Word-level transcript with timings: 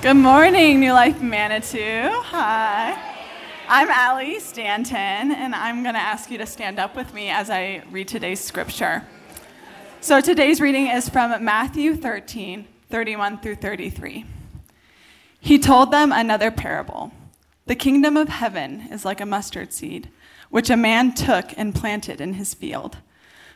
Good 0.00 0.14
morning, 0.14 0.78
New 0.78 0.92
Life 0.92 1.20
Manitou. 1.20 2.08
Hi. 2.12 2.96
I'm 3.66 3.88
Allie 3.90 4.38
Stanton, 4.38 4.96
and 4.96 5.56
I'm 5.56 5.82
going 5.82 5.96
to 5.96 6.00
ask 6.00 6.30
you 6.30 6.38
to 6.38 6.46
stand 6.46 6.78
up 6.78 6.94
with 6.94 7.12
me 7.12 7.30
as 7.30 7.50
I 7.50 7.82
read 7.90 8.06
today's 8.06 8.38
scripture. 8.38 9.04
So 10.00 10.20
today's 10.20 10.60
reading 10.60 10.86
is 10.86 11.08
from 11.08 11.44
Matthew 11.44 11.96
13, 11.96 12.68
31 12.88 13.40
through 13.40 13.56
33. 13.56 14.24
He 15.40 15.58
told 15.58 15.90
them 15.90 16.12
another 16.12 16.52
parable. 16.52 17.10
The 17.66 17.74
kingdom 17.74 18.16
of 18.16 18.28
heaven 18.28 18.86
is 18.92 19.04
like 19.04 19.20
a 19.20 19.26
mustard 19.26 19.72
seed, 19.72 20.10
which 20.48 20.70
a 20.70 20.76
man 20.76 21.12
took 21.12 21.46
and 21.58 21.74
planted 21.74 22.20
in 22.20 22.34
his 22.34 22.54
field. 22.54 22.98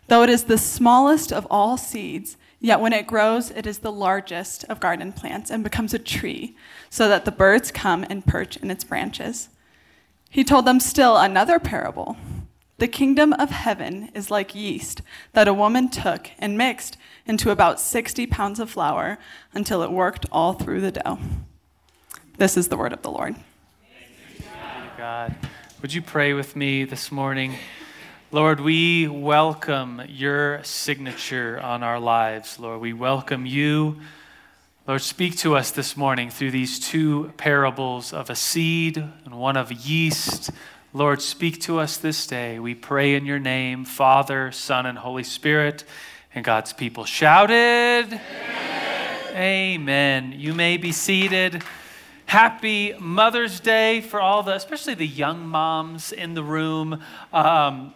Though 0.08 0.24
it 0.24 0.30
is 0.30 0.44
the 0.44 0.58
smallest 0.58 1.32
of 1.32 1.46
all 1.48 1.76
seeds, 1.76 2.36
yet 2.62 2.80
when 2.80 2.94
it 2.94 3.06
grows, 3.06 3.50
it 3.50 3.66
is 3.66 3.80
the 3.80 3.92
largest 3.92 4.64
of 4.64 4.80
garden 4.80 5.12
plants 5.12 5.50
and 5.50 5.62
becomes 5.62 5.92
a 5.92 5.98
tree, 5.98 6.56
so 6.88 7.08
that 7.08 7.26
the 7.26 7.32
birds 7.32 7.70
come 7.70 8.06
and 8.08 8.24
perch 8.24 8.56
in 8.56 8.70
its 8.70 8.84
branches. 8.84 9.50
He 10.30 10.44
told 10.44 10.64
them 10.64 10.80
still 10.80 11.18
another 11.18 11.58
parable. 11.58 12.16
The 12.78 12.88
kingdom 12.88 13.32
of 13.34 13.50
heaven 13.50 14.10
is 14.14 14.30
like 14.30 14.54
yeast 14.54 15.02
that 15.34 15.46
a 15.46 15.54
woman 15.54 15.90
took 15.90 16.30
and 16.38 16.56
mixed 16.56 16.96
into 17.26 17.50
about 17.50 17.80
60 17.80 18.26
pounds 18.28 18.58
of 18.58 18.70
flour 18.70 19.18
until 19.52 19.82
it 19.82 19.92
worked 19.92 20.26
all 20.32 20.54
through 20.54 20.80
the 20.80 20.92
dough. 20.92 21.18
This 22.38 22.56
is 22.56 22.68
the 22.68 22.76
word 22.76 22.92
of 22.92 23.02
the 23.02 23.10
Lord. 23.10 23.36
God, 24.96 25.34
would 25.80 25.92
you 25.92 26.00
pray 26.00 26.32
with 26.32 26.56
me 26.56 26.84
this 26.84 27.12
morning? 27.12 27.54
Lord, 28.34 28.60
we 28.60 29.08
welcome 29.08 30.00
your 30.08 30.64
signature 30.64 31.60
on 31.60 31.82
our 31.82 32.00
lives. 32.00 32.58
Lord, 32.58 32.80
we 32.80 32.94
welcome 32.94 33.44
you. 33.44 33.98
Lord, 34.86 35.02
speak 35.02 35.36
to 35.40 35.54
us 35.54 35.70
this 35.70 35.98
morning 35.98 36.30
through 36.30 36.52
these 36.52 36.80
two 36.80 37.34
parables 37.36 38.14
of 38.14 38.30
a 38.30 38.34
seed 38.34 38.96
and 38.96 39.34
one 39.34 39.58
of 39.58 39.70
yeast. 39.70 40.50
Lord, 40.94 41.20
speak 41.20 41.60
to 41.60 41.78
us 41.78 41.98
this 41.98 42.26
day. 42.26 42.58
We 42.58 42.74
pray 42.74 43.16
in 43.16 43.26
your 43.26 43.38
name, 43.38 43.84
Father, 43.84 44.50
Son, 44.50 44.86
and 44.86 44.96
Holy 44.96 45.24
Spirit. 45.24 45.84
And 46.34 46.42
God's 46.42 46.72
people 46.72 47.04
shouted, 47.04 47.54
Amen. 48.14 49.36
Amen. 49.36 50.34
You 50.38 50.54
may 50.54 50.78
be 50.78 50.92
seated. 50.92 51.62
Happy 52.24 52.94
Mother's 52.98 53.60
Day 53.60 54.00
for 54.00 54.22
all 54.22 54.42
the, 54.42 54.54
especially 54.54 54.94
the 54.94 55.06
young 55.06 55.46
moms 55.46 56.12
in 56.12 56.32
the 56.32 56.42
room. 56.42 57.02
Um, 57.30 57.92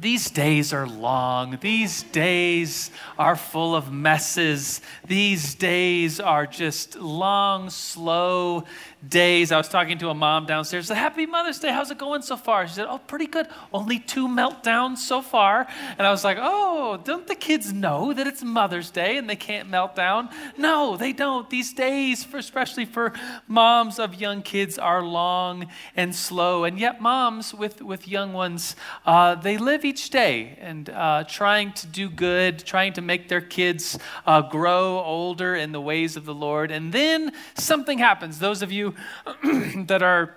these 0.00 0.30
days 0.30 0.72
are 0.72 0.86
long. 0.86 1.58
These 1.60 2.04
days 2.04 2.90
are 3.18 3.34
full 3.34 3.74
of 3.74 3.92
messes. 3.92 4.80
These 5.06 5.56
days 5.56 6.20
are 6.20 6.46
just 6.46 6.96
long, 6.96 7.68
slow 7.70 8.64
days. 9.06 9.52
I 9.52 9.56
was 9.56 9.68
talking 9.68 9.98
to 9.98 10.08
a 10.10 10.14
mom 10.14 10.46
downstairs. 10.46 10.86
Said, 10.86 10.96
Happy 10.96 11.26
Mother's 11.26 11.58
Day. 11.58 11.72
How's 11.72 11.90
it 11.90 11.98
going 11.98 12.22
so 12.22 12.36
far? 12.36 12.66
She 12.66 12.74
said, 12.74 12.86
Oh, 12.88 12.98
pretty 12.98 13.26
good. 13.26 13.48
Only 13.72 13.98
two 13.98 14.28
meltdowns 14.28 14.98
so 14.98 15.22
far. 15.22 15.66
And 15.96 16.06
I 16.06 16.10
was 16.10 16.24
like, 16.24 16.38
Oh, 16.40 17.00
don't 17.04 17.26
the 17.26 17.34
kids 17.34 17.72
know 17.72 18.12
that 18.12 18.26
it's 18.26 18.42
Mother's 18.42 18.90
Day 18.90 19.16
and 19.16 19.28
they 19.28 19.36
can't 19.36 19.68
melt 19.68 19.94
down? 19.96 20.28
No, 20.56 20.96
they 20.96 21.12
don't. 21.12 21.48
These 21.50 21.72
days, 21.72 22.24
for, 22.24 22.38
especially 22.38 22.84
for 22.84 23.12
moms 23.46 23.98
of 23.98 24.20
young 24.20 24.42
kids, 24.42 24.78
are 24.78 25.02
long 25.02 25.66
and 25.96 26.14
slow. 26.14 26.64
And 26.64 26.78
yet, 26.78 27.00
moms 27.00 27.54
with, 27.54 27.82
with 27.82 28.06
young 28.08 28.32
ones, 28.32 28.76
uh, 29.06 29.34
they 29.34 29.58
live 29.58 29.84
each 29.88 30.10
day 30.10 30.58
and 30.60 30.90
uh, 30.90 31.24
trying 31.24 31.72
to 31.72 31.86
do 31.86 32.10
good, 32.10 32.58
trying 32.58 32.92
to 32.92 33.00
make 33.00 33.28
their 33.28 33.40
kids 33.40 33.98
uh, 34.26 34.42
grow 34.42 35.00
older 35.00 35.54
in 35.54 35.72
the 35.72 35.80
ways 35.80 36.14
of 36.16 36.26
the 36.26 36.34
Lord. 36.34 36.70
And 36.70 36.92
then 36.92 37.32
something 37.54 37.98
happens. 37.98 38.38
Those 38.38 38.60
of 38.60 38.70
you 38.70 38.94
that 39.86 40.02
are 40.02 40.34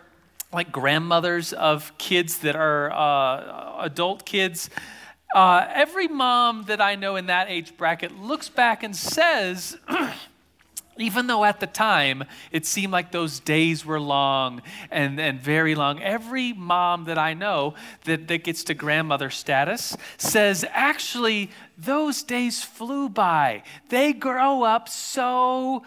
like 0.53 0.71
grandmothers 0.71 1.51
of 1.51 1.97
kids 1.97 2.39
that 2.39 2.55
are 2.55 2.91
uh, 2.93 3.83
adult 3.83 4.25
kids. 4.25 4.69
Uh, 5.35 5.65
every 5.69 6.07
mom 6.07 6.63
that 6.63 6.81
I 6.81 6.95
know 6.95 7.17
in 7.17 7.25
that 7.27 7.49
age 7.49 7.75
bracket 7.77 8.17
looks 8.17 8.47
back 8.47 8.83
and 8.83 8.95
says, 8.95 9.77
even 11.01 11.27
though 11.27 11.43
at 11.43 11.59
the 11.59 11.67
time 11.67 12.23
it 12.51 12.65
seemed 12.65 12.91
like 12.91 13.11
those 13.11 13.39
days 13.39 13.85
were 13.85 13.99
long 13.99 14.61
and, 14.89 15.19
and 15.19 15.39
very 15.39 15.75
long, 15.75 16.01
every 16.01 16.53
mom 16.53 17.05
that 17.05 17.17
I 17.17 17.33
know 17.33 17.75
that, 18.05 18.27
that 18.27 18.43
gets 18.43 18.63
to 18.65 18.73
grandmother 18.73 19.29
status 19.29 19.95
says, 20.17 20.65
actually, 20.71 21.51
those 21.77 22.23
days 22.23 22.63
flew 22.63 23.09
by. 23.09 23.63
They 23.89 24.13
grow 24.13 24.63
up 24.63 24.89
so 24.89 25.83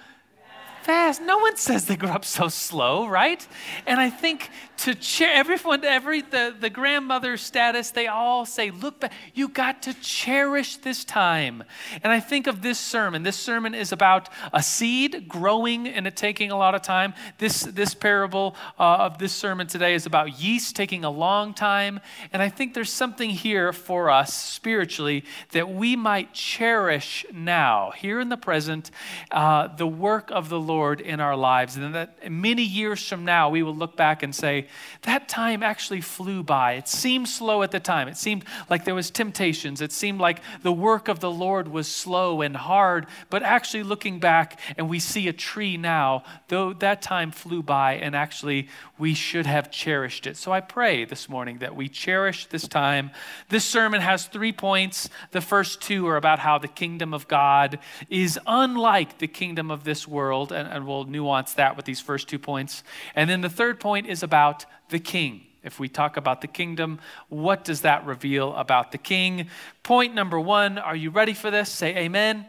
fast. 0.85 1.23
No 1.23 1.39
one 1.39 1.57
says 1.57 1.87
they 1.87 1.97
grow 1.97 2.11
up 2.11 2.25
so 2.25 2.49
slow, 2.49 3.07
right? 3.07 3.47
And 3.87 4.01
I 4.01 4.11
think 4.11 4.51
to 4.79 4.95
cheer 4.95 5.31
everyone, 5.33 5.85
every 5.85 6.23
the, 6.23 6.55
the 6.59 6.71
grandmother 6.71 7.37
status, 7.37 7.91
they 7.91 8.07
all 8.07 8.45
say, 8.45 8.71
look 8.71 9.01
back, 9.01 9.13
you 9.33 9.49
got 9.49 9.83
to 9.83 9.95
cherish 9.95 10.77
this 10.79 11.05
time. 11.05 11.65
And 12.03 12.13
I 12.13 12.21
think 12.21 12.47
of 12.47 12.63
this 12.63 12.79
sermon. 12.79 13.23
This 13.23 13.37
sermon 13.37 13.75
is 13.75 13.93
about 13.93 14.29
a 14.53 14.63
seed 14.63 15.29
growing 15.29 15.87
and 15.87 16.07
it 16.07 16.17
taking 16.17 16.51
a 16.51 16.57
lot 16.57 16.75
of 16.75 16.83
time. 16.83 17.15
This, 17.39 17.63
this 17.63 17.95
parable 17.95 18.57
uh, 18.79 18.97
of 18.97 19.19
this 19.19 19.33
sermon 19.33 19.67
today 19.67 19.95
is 19.95 20.07
about 20.07 20.41
yeast 20.41 20.77
taking 20.77 21.05
a 21.05 21.11
long 21.11 21.55
time. 21.55 22.01
And 22.33 22.43
I 22.43 22.49
think 22.49 22.75
there's 22.75 22.93
something 22.93 23.31
here 23.31 23.73
for 23.73 24.11
us 24.11 24.35
spiritually 24.35 25.25
that 25.53 25.71
we 25.71 25.97
might 25.97 26.33
cherish 26.33 27.25
now, 27.33 27.93
here 27.97 28.21
in 28.21 28.29
the 28.29 28.37
present, 28.37 28.91
uh, 29.31 29.69
the 29.69 29.87
work 29.87 30.31
of 30.31 30.49
the 30.49 30.61
Lord 30.61 31.01
in 31.01 31.21
our 31.21 31.37
lives. 31.37 31.77
And 31.77 31.95
that 31.95 32.31
many 32.31 32.63
years 32.63 33.07
from 33.07 33.25
now, 33.25 33.51
we 33.51 33.63
will 33.63 33.75
look 33.75 33.97
back 33.97 34.23
and 34.23 34.35
say, 34.35 34.64
that 35.03 35.29
time 35.29 35.63
actually 35.63 36.01
flew 36.01 36.43
by. 36.43 36.73
It 36.75 36.89
seemed 36.89 37.29
slow 37.29 37.63
at 37.63 37.71
the 37.71 37.81
time. 37.81 38.09
It 38.09 38.17
seemed 38.17 38.45
like 38.69 38.85
there 38.85 38.95
was 38.95 39.11
temptations. 39.11 39.81
It 39.81 39.93
seemed 39.93 40.21
like 40.21 40.41
the 40.63 40.73
work 40.73 41.09
of 41.09 41.21
the 41.21 41.31
Lord 41.31 41.69
was 41.69 41.89
slow 41.89 42.41
and 42.41 42.57
hard. 42.57 43.07
But 43.31 43.43
actually 43.43 43.83
looking 43.83 44.19
back 44.21 44.59
and 44.77 44.89
we 44.89 44.99
see 44.99 45.29
a 45.29 45.33
tree 45.33 45.77
now, 45.77 46.25
though 46.49 46.73
that 46.75 47.03
time 47.03 47.31
flew 47.31 47.63
by 47.63 47.95
and 47.95 48.15
actually 48.15 48.69
we 48.99 49.15
should 49.15 49.47
have 49.47 49.71
cherished 49.71 50.27
it. 50.27 50.37
So 50.37 50.53
I 50.53 50.61
pray 50.61 51.05
this 51.05 51.29
morning 51.29 51.59
that 51.59 51.75
we 51.75 51.89
cherish 51.89 52.47
this 52.47 52.69
time. 52.69 53.11
This 53.49 53.65
sermon 53.65 54.01
has 54.01 54.27
three 54.27 54.53
points. 54.53 55.09
The 55.33 55.41
first 55.41 55.81
two 55.81 56.07
are 56.07 56.17
about 56.17 56.39
how 56.39 56.59
the 56.59 56.69
kingdom 56.69 57.13
of 57.13 57.27
God 57.29 57.79
is 58.09 58.39
unlike 58.47 59.19
the 59.19 59.27
kingdom 59.27 59.71
of 59.71 59.85
this 59.85 60.07
world, 60.07 60.53
and, 60.53 60.69
and 60.69 60.87
we'll 60.87 61.05
nuance 61.05 61.55
that 61.55 61.77
with 61.77 61.85
these 61.85 62.01
first 62.01 62.29
two 62.29 62.39
points. 62.39 62.83
And 63.15 63.29
then 63.29 63.41
the 63.41 63.49
third 63.49 63.81
point 63.81 64.07
is 64.07 64.23
about 64.23 64.54
the 64.89 64.99
king. 64.99 65.43
If 65.63 65.81
we 65.81 65.89
talk 65.89 66.19
about 66.19 66.43
the 66.43 66.47
kingdom, 66.47 67.01
what 67.31 67.65
does 67.65 67.81
that 67.81 68.05
reveal 68.05 68.55
about 68.55 68.93
the 68.93 68.99
king? 68.99 69.49
Point 69.83 70.15
number 70.15 70.39
one, 70.39 70.77
are 70.77 70.95
you 70.95 71.11
ready 71.11 71.33
for 71.33 71.51
this? 71.51 71.71
Say 71.71 71.97
amen. 71.97 72.47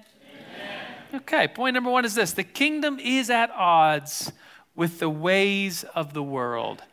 amen. 1.13 1.21
Okay, 1.21 1.47
point 1.47 1.75
number 1.75 1.89
one 1.89 2.03
is 2.03 2.13
this 2.13 2.33
the 2.33 2.43
kingdom 2.43 2.99
is 2.99 3.29
at 3.29 3.51
odds 3.51 4.33
with 4.75 4.99
the 4.99 5.09
ways 5.09 5.85
of 5.95 6.13
the 6.13 6.23
world. 6.23 6.83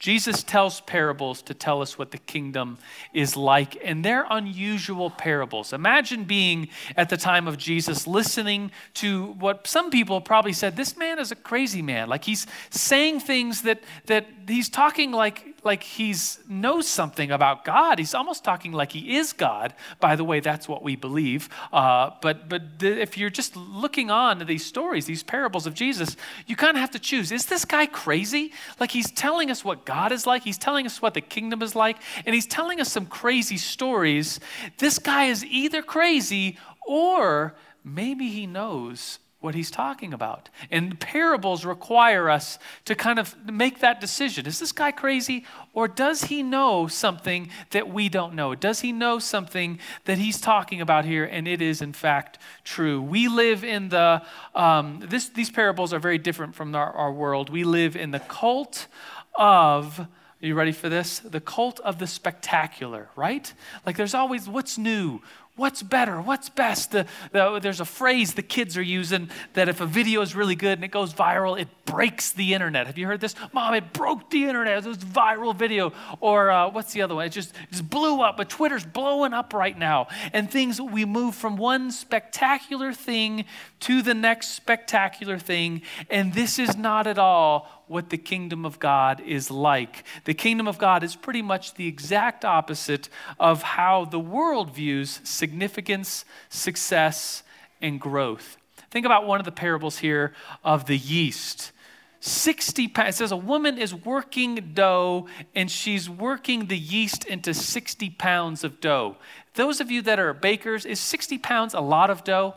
Jesus 0.00 0.42
tells 0.42 0.80
parables 0.80 1.42
to 1.42 1.52
tell 1.52 1.82
us 1.82 1.98
what 1.98 2.10
the 2.10 2.16
kingdom 2.16 2.78
is 3.12 3.36
like, 3.36 3.78
and 3.84 4.02
they're 4.02 4.26
unusual 4.30 5.10
parables. 5.10 5.74
Imagine 5.74 6.24
being 6.24 6.68
at 6.96 7.10
the 7.10 7.18
time 7.18 7.46
of 7.46 7.58
Jesus 7.58 8.06
listening 8.06 8.72
to 8.94 9.26
what 9.34 9.66
some 9.66 9.90
people 9.90 10.22
probably 10.22 10.54
said 10.54 10.74
this 10.74 10.96
man 10.96 11.18
is 11.18 11.30
a 11.30 11.36
crazy 11.36 11.82
man. 11.82 12.08
Like 12.08 12.24
he's 12.24 12.46
saying 12.70 13.20
things 13.20 13.60
that, 13.62 13.82
that 14.06 14.26
he's 14.48 14.70
talking 14.70 15.12
like 15.12 15.49
like 15.64 15.82
he's 15.82 16.40
knows 16.48 16.88
something 16.88 17.30
about 17.30 17.64
God. 17.64 17.98
He's 17.98 18.14
almost 18.14 18.44
talking 18.44 18.72
like 18.72 18.92
he 18.92 19.16
is 19.16 19.32
God. 19.32 19.74
By 19.98 20.16
the 20.16 20.24
way, 20.24 20.40
that's 20.40 20.68
what 20.68 20.82
we 20.82 20.96
believe. 20.96 21.48
Uh, 21.72 22.10
but 22.22 22.48
but 22.48 22.62
if 22.80 23.16
you're 23.16 23.30
just 23.30 23.56
looking 23.56 24.10
on 24.10 24.38
to 24.38 24.44
these 24.44 24.64
stories, 24.64 25.06
these 25.06 25.22
parables 25.22 25.66
of 25.66 25.74
Jesus, 25.74 26.16
you 26.46 26.56
kind 26.56 26.76
of 26.76 26.80
have 26.80 26.90
to 26.92 26.98
choose: 26.98 27.32
Is 27.32 27.46
this 27.46 27.64
guy 27.64 27.86
crazy? 27.86 28.52
Like 28.78 28.90
he's 28.90 29.10
telling 29.10 29.50
us 29.50 29.64
what 29.64 29.84
God 29.84 30.12
is 30.12 30.26
like. 30.26 30.42
He's 30.42 30.58
telling 30.58 30.86
us 30.86 31.02
what 31.02 31.14
the 31.14 31.20
kingdom 31.20 31.62
is 31.62 31.74
like, 31.74 31.96
and 32.26 32.34
he's 32.34 32.46
telling 32.46 32.80
us 32.80 32.90
some 32.90 33.06
crazy 33.06 33.56
stories. 33.56 34.40
This 34.78 34.98
guy 34.98 35.26
is 35.26 35.44
either 35.44 35.82
crazy 35.82 36.58
or 36.86 37.54
maybe 37.84 38.28
he 38.28 38.46
knows 38.46 39.18
what 39.40 39.54
he's 39.54 39.70
talking 39.70 40.12
about. 40.12 40.50
And 40.70 41.00
parables 41.00 41.64
require 41.64 42.28
us 42.28 42.58
to 42.84 42.94
kind 42.94 43.18
of 43.18 43.34
make 43.46 43.80
that 43.80 44.00
decision. 44.00 44.46
Is 44.46 44.58
this 44.58 44.72
guy 44.72 44.92
crazy 44.92 45.46
or 45.72 45.88
does 45.88 46.24
he 46.24 46.42
know 46.42 46.86
something 46.86 47.50
that 47.70 47.88
we 47.88 48.08
don't 48.08 48.34
know? 48.34 48.54
Does 48.54 48.80
he 48.80 48.92
know 48.92 49.18
something 49.18 49.78
that 50.04 50.18
he's 50.18 50.40
talking 50.40 50.80
about 50.80 51.06
here 51.06 51.24
and 51.24 51.48
it 51.48 51.62
is 51.62 51.80
in 51.80 51.94
fact 51.94 52.38
true? 52.64 53.00
We 53.00 53.28
live 53.28 53.64
in 53.64 53.88
the, 53.88 54.22
um, 54.54 55.02
this, 55.08 55.30
these 55.30 55.50
parables 55.50 55.94
are 55.94 56.00
very 56.00 56.18
different 56.18 56.54
from 56.54 56.74
our, 56.74 56.92
our 56.92 57.12
world. 57.12 57.48
We 57.48 57.64
live 57.64 57.96
in 57.96 58.10
the 58.10 58.20
cult 58.20 58.88
of 59.34 60.06
are 60.42 60.46
you 60.46 60.54
ready 60.54 60.72
for 60.72 60.88
this? 60.88 61.18
The 61.18 61.40
cult 61.40 61.80
of 61.80 61.98
the 61.98 62.06
spectacular, 62.06 63.10
right? 63.14 63.52
Like 63.84 63.98
there's 63.98 64.14
always 64.14 64.48
what's 64.48 64.78
new? 64.78 65.20
What's 65.56 65.82
better? 65.82 66.20
What's 66.20 66.48
best? 66.48 66.92
The, 66.92 67.06
the, 67.32 67.58
there's 67.60 67.80
a 67.80 67.84
phrase 67.84 68.34
the 68.34 68.42
kids 68.42 68.76
are 68.78 68.82
using 68.82 69.28
that 69.52 69.68
if 69.68 69.80
a 69.80 69.86
video 69.86 70.22
is 70.22 70.34
really 70.34 70.54
good 70.54 70.78
and 70.78 70.84
it 70.84 70.90
goes 70.90 71.12
viral, 71.12 71.60
it 71.60 71.68
breaks 71.84 72.32
the 72.32 72.54
internet. 72.54 72.86
Have 72.86 72.96
you 72.96 73.06
heard 73.06 73.20
this? 73.20 73.34
Mom, 73.52 73.74
it 73.74 73.92
broke 73.92 74.30
the 74.30 74.44
internet. 74.44 74.78
It 74.78 74.88
was 74.88 74.96
a 74.96 75.06
viral 75.06 75.54
video. 75.54 75.92
Or 76.20 76.50
uh, 76.50 76.70
what's 76.70 76.92
the 76.92 77.02
other 77.02 77.14
one? 77.14 77.26
It 77.26 77.30
just, 77.30 77.50
it 77.50 77.72
just 77.72 77.90
blew 77.90 78.22
up. 78.22 78.36
But 78.36 78.48
Twitter's 78.48 78.86
blowing 78.86 79.34
up 79.34 79.52
right 79.52 79.76
now. 79.76 80.08
And 80.32 80.50
things, 80.50 80.80
we 80.80 81.04
move 81.04 81.34
from 81.34 81.56
one 81.56 81.90
spectacular 81.90 82.94
thing 82.94 83.44
to 83.80 84.02
the 84.02 84.14
next 84.14 84.54
spectacular 84.54 85.38
thing. 85.38 85.82
And 86.08 86.32
this 86.32 86.58
is 86.58 86.76
not 86.76 87.06
at 87.06 87.18
all 87.18 87.79
what 87.90 88.10
the 88.10 88.16
kingdom 88.16 88.64
of 88.64 88.78
God 88.78 89.20
is 89.20 89.50
like. 89.50 90.04
The 90.24 90.32
kingdom 90.32 90.68
of 90.68 90.78
God 90.78 91.02
is 91.02 91.16
pretty 91.16 91.42
much 91.42 91.74
the 91.74 91.88
exact 91.88 92.44
opposite 92.44 93.08
of 93.40 93.62
how 93.62 94.04
the 94.04 94.18
world 94.20 94.72
views 94.72 95.20
significance, 95.24 96.24
success, 96.48 97.42
and 97.82 98.00
growth. 98.00 98.56
Think 98.92 99.06
about 99.06 99.26
one 99.26 99.40
of 99.40 99.44
the 99.44 99.50
parables 99.50 99.98
here 99.98 100.32
of 100.62 100.86
the 100.86 100.96
yeast. 100.96 101.72
60 102.20 102.86
pounds. 102.88 103.16
It 103.16 103.18
says 103.18 103.32
a 103.32 103.36
woman 103.36 103.76
is 103.76 103.92
working 103.92 104.72
dough 104.72 105.26
and 105.56 105.68
she's 105.68 106.08
working 106.08 106.66
the 106.66 106.78
yeast 106.78 107.24
into 107.24 107.52
60 107.52 108.10
pounds 108.10 108.62
of 108.62 108.80
dough. 108.80 109.16
Those 109.54 109.80
of 109.80 109.90
you 109.90 110.00
that 110.02 110.20
are 110.20 110.32
bakers, 110.32 110.86
is 110.86 111.00
60 111.00 111.38
pounds 111.38 111.74
a 111.74 111.80
lot 111.80 112.08
of 112.08 112.22
dough? 112.22 112.54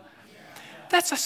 That's 0.89 1.12
a 1.12 1.18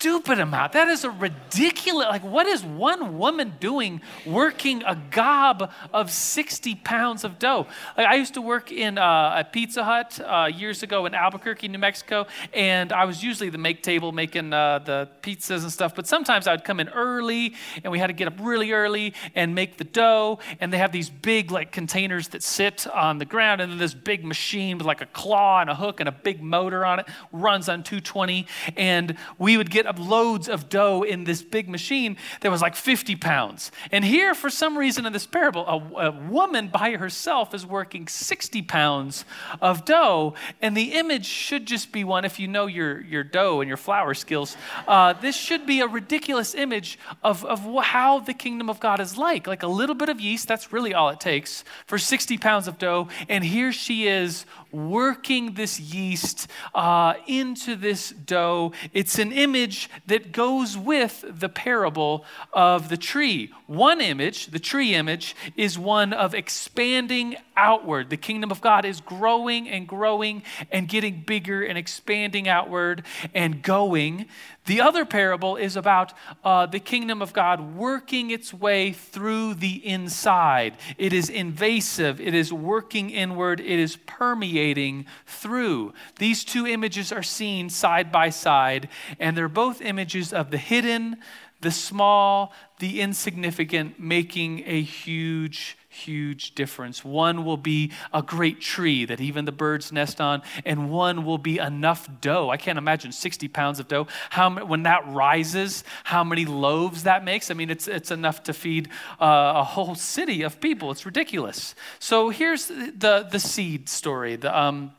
stupid 0.00 0.40
amount. 0.40 0.72
That 0.72 0.88
is 0.88 1.04
a 1.04 1.10
ridiculous, 1.10 2.06
like, 2.08 2.24
what 2.24 2.46
is 2.46 2.64
one 2.64 3.18
woman 3.18 3.52
doing 3.60 4.00
working 4.24 4.82
a 4.86 4.96
gob 5.10 5.70
of 5.92 6.10
60 6.10 6.76
pounds 6.76 7.22
of 7.22 7.38
dough? 7.38 7.66
Like, 7.98 8.06
I 8.06 8.14
used 8.14 8.32
to 8.32 8.40
work 8.40 8.72
in 8.72 8.96
uh, 8.96 9.34
a 9.36 9.44
Pizza 9.44 9.84
Hut 9.84 10.18
uh, 10.24 10.46
years 10.46 10.82
ago 10.82 11.04
in 11.04 11.14
Albuquerque, 11.14 11.68
New 11.68 11.78
Mexico, 11.78 12.26
and 12.54 12.94
I 12.94 13.04
was 13.04 13.22
usually 13.22 13.50
the 13.50 13.58
make 13.58 13.82
table 13.82 14.10
making 14.10 14.54
uh, 14.54 14.78
the 14.78 15.10
pizzas 15.20 15.64
and 15.64 15.70
stuff, 15.70 15.94
but 15.94 16.06
sometimes 16.06 16.46
I 16.46 16.52
would 16.52 16.64
come 16.64 16.80
in 16.80 16.88
early 16.88 17.54
and 17.84 17.92
we 17.92 17.98
had 17.98 18.06
to 18.06 18.14
get 18.14 18.26
up 18.26 18.38
really 18.40 18.72
early 18.72 19.12
and 19.34 19.54
make 19.54 19.76
the 19.76 19.84
dough, 19.84 20.38
and 20.60 20.72
they 20.72 20.78
have 20.78 20.92
these 20.92 21.10
big, 21.10 21.50
like, 21.50 21.72
containers 21.72 22.28
that 22.28 22.42
sit 22.42 22.86
on 22.86 23.18
the 23.18 23.26
ground, 23.26 23.60
and 23.60 23.70
then 23.70 23.78
this 23.78 23.92
big 23.92 24.24
machine 24.24 24.78
with, 24.78 24.86
like, 24.86 25.02
a 25.02 25.06
claw 25.06 25.60
and 25.60 25.68
a 25.68 25.74
hook 25.74 26.00
and 26.00 26.08
a 26.08 26.12
big 26.12 26.42
motor 26.42 26.86
on 26.86 27.00
it 27.00 27.06
runs 27.32 27.68
on 27.68 27.82
220, 27.82 28.46
and 28.78 29.14
we 29.36 29.58
would 29.58 29.70
get 29.70 29.89
loads 29.98 30.48
of 30.48 30.68
dough 30.68 31.02
in 31.02 31.24
this 31.24 31.42
big 31.42 31.68
machine 31.68 32.16
that 32.40 32.50
was 32.50 32.62
like 32.62 32.76
50 32.76 33.16
pounds. 33.16 33.72
And 33.90 34.04
here, 34.04 34.34
for 34.34 34.50
some 34.50 34.76
reason 34.76 35.06
in 35.06 35.12
this 35.12 35.26
parable, 35.26 35.66
a, 35.66 36.08
a 36.08 36.10
woman 36.10 36.68
by 36.68 36.92
herself 36.92 37.54
is 37.54 37.66
working 37.66 38.08
60 38.08 38.62
pounds 38.62 39.24
of 39.60 39.84
dough. 39.84 40.34
And 40.60 40.76
the 40.76 40.92
image 40.92 41.26
should 41.26 41.66
just 41.66 41.92
be 41.92 42.04
one, 42.04 42.24
if 42.24 42.38
you 42.38 42.48
know 42.48 42.66
your, 42.66 43.00
your 43.00 43.24
dough 43.24 43.60
and 43.60 43.68
your 43.68 43.76
flour 43.76 44.14
skills, 44.14 44.56
uh, 44.86 45.14
this 45.14 45.36
should 45.36 45.66
be 45.66 45.80
a 45.80 45.86
ridiculous 45.86 46.54
image 46.54 46.98
of, 47.22 47.44
of 47.44 47.60
how 47.84 48.20
the 48.20 48.34
kingdom 48.34 48.68
of 48.68 48.80
God 48.80 49.00
is 49.00 49.16
like. 49.16 49.46
Like 49.46 49.62
a 49.62 49.68
little 49.68 49.94
bit 49.94 50.08
of 50.08 50.20
yeast, 50.20 50.46
that's 50.46 50.72
really 50.72 50.94
all 50.94 51.08
it 51.08 51.20
takes 51.20 51.64
for 51.86 51.98
60 51.98 52.38
pounds 52.38 52.68
of 52.68 52.78
dough. 52.78 53.08
And 53.28 53.44
here 53.44 53.72
she 53.72 54.06
is 54.06 54.44
working 54.72 55.54
this 55.54 55.80
yeast 55.80 56.48
uh, 56.74 57.14
into 57.26 57.76
this 57.76 58.10
dough. 58.10 58.72
It's 58.92 59.18
an 59.18 59.32
image 59.32 59.79
that 60.06 60.32
goes 60.32 60.76
with 60.76 61.24
the 61.28 61.48
parable 61.48 62.24
of 62.52 62.88
the 62.88 62.96
tree. 62.96 63.52
One 63.66 64.00
image, 64.00 64.46
the 64.46 64.58
tree 64.58 64.94
image, 64.94 65.36
is 65.56 65.78
one 65.78 66.12
of 66.12 66.34
expanding 66.34 67.36
outward. 67.60 68.08
The 68.08 68.16
kingdom 68.16 68.50
of 68.50 68.62
God 68.62 68.86
is 68.86 69.02
growing 69.02 69.68
and 69.68 69.86
growing 69.86 70.42
and 70.72 70.88
getting 70.88 71.22
bigger 71.26 71.62
and 71.62 71.76
expanding 71.76 72.48
outward 72.48 73.04
and 73.34 73.62
going. 73.62 74.26
The 74.64 74.80
other 74.80 75.04
parable 75.04 75.56
is 75.56 75.76
about 75.76 76.14
uh, 76.42 76.66
the 76.66 76.80
kingdom 76.80 77.20
of 77.20 77.34
God 77.34 77.76
working 77.76 78.30
its 78.30 78.54
way 78.54 78.92
through 78.92 79.54
the 79.54 79.86
inside. 79.86 80.76
It 80.96 81.12
is 81.12 81.28
invasive, 81.28 82.18
it 82.20 82.34
is 82.34 82.50
working 82.50 83.10
inward, 83.10 83.60
it 83.60 83.78
is 83.78 83.96
permeating 84.06 85.04
through. 85.26 85.92
These 86.18 86.44
two 86.44 86.66
images 86.66 87.12
are 87.12 87.22
seen 87.22 87.68
side 87.68 88.10
by 88.10 88.30
side, 88.30 88.88
and 89.18 89.36
they're 89.36 89.48
both 89.48 89.82
images 89.82 90.32
of 90.32 90.50
the 90.50 90.58
hidden, 90.58 91.18
the 91.60 91.70
small, 91.70 92.54
the 92.78 93.02
insignificant, 93.02 94.00
making 94.00 94.62
a 94.66 94.80
huge 94.80 95.76
huge 96.04 96.54
difference. 96.54 97.04
One 97.04 97.44
will 97.44 97.56
be 97.56 97.92
a 98.12 98.22
great 98.22 98.60
tree 98.60 99.04
that 99.04 99.20
even 99.20 99.44
the 99.44 99.52
birds 99.52 99.92
nest 99.92 100.20
on, 100.20 100.42
and 100.64 100.90
one 100.90 101.24
will 101.24 101.38
be 101.38 101.58
enough 101.58 102.08
dough. 102.20 102.50
I 102.50 102.56
can't 102.56 102.78
imagine 102.78 103.12
60 103.12 103.48
pounds 103.48 103.80
of 103.80 103.88
dough. 103.88 104.06
How, 104.30 104.64
when 104.64 104.84
that 104.84 105.06
rises, 105.08 105.84
how 106.04 106.24
many 106.24 106.44
loaves 106.44 107.04
that 107.04 107.24
makes? 107.24 107.50
I 107.50 107.54
mean, 107.54 107.70
it's, 107.70 107.88
it's 107.88 108.10
enough 108.10 108.42
to 108.44 108.52
feed 108.52 108.88
uh, 109.20 109.52
a 109.56 109.64
whole 109.64 109.94
city 109.94 110.42
of 110.42 110.60
people. 110.60 110.90
It's 110.90 111.06
ridiculous. 111.06 111.74
So 111.98 112.30
here's 112.30 112.66
the, 112.66 113.26
the 113.30 113.40
seed 113.40 113.88
story. 113.88 114.36
The, 114.36 114.56
um, 114.56 114.92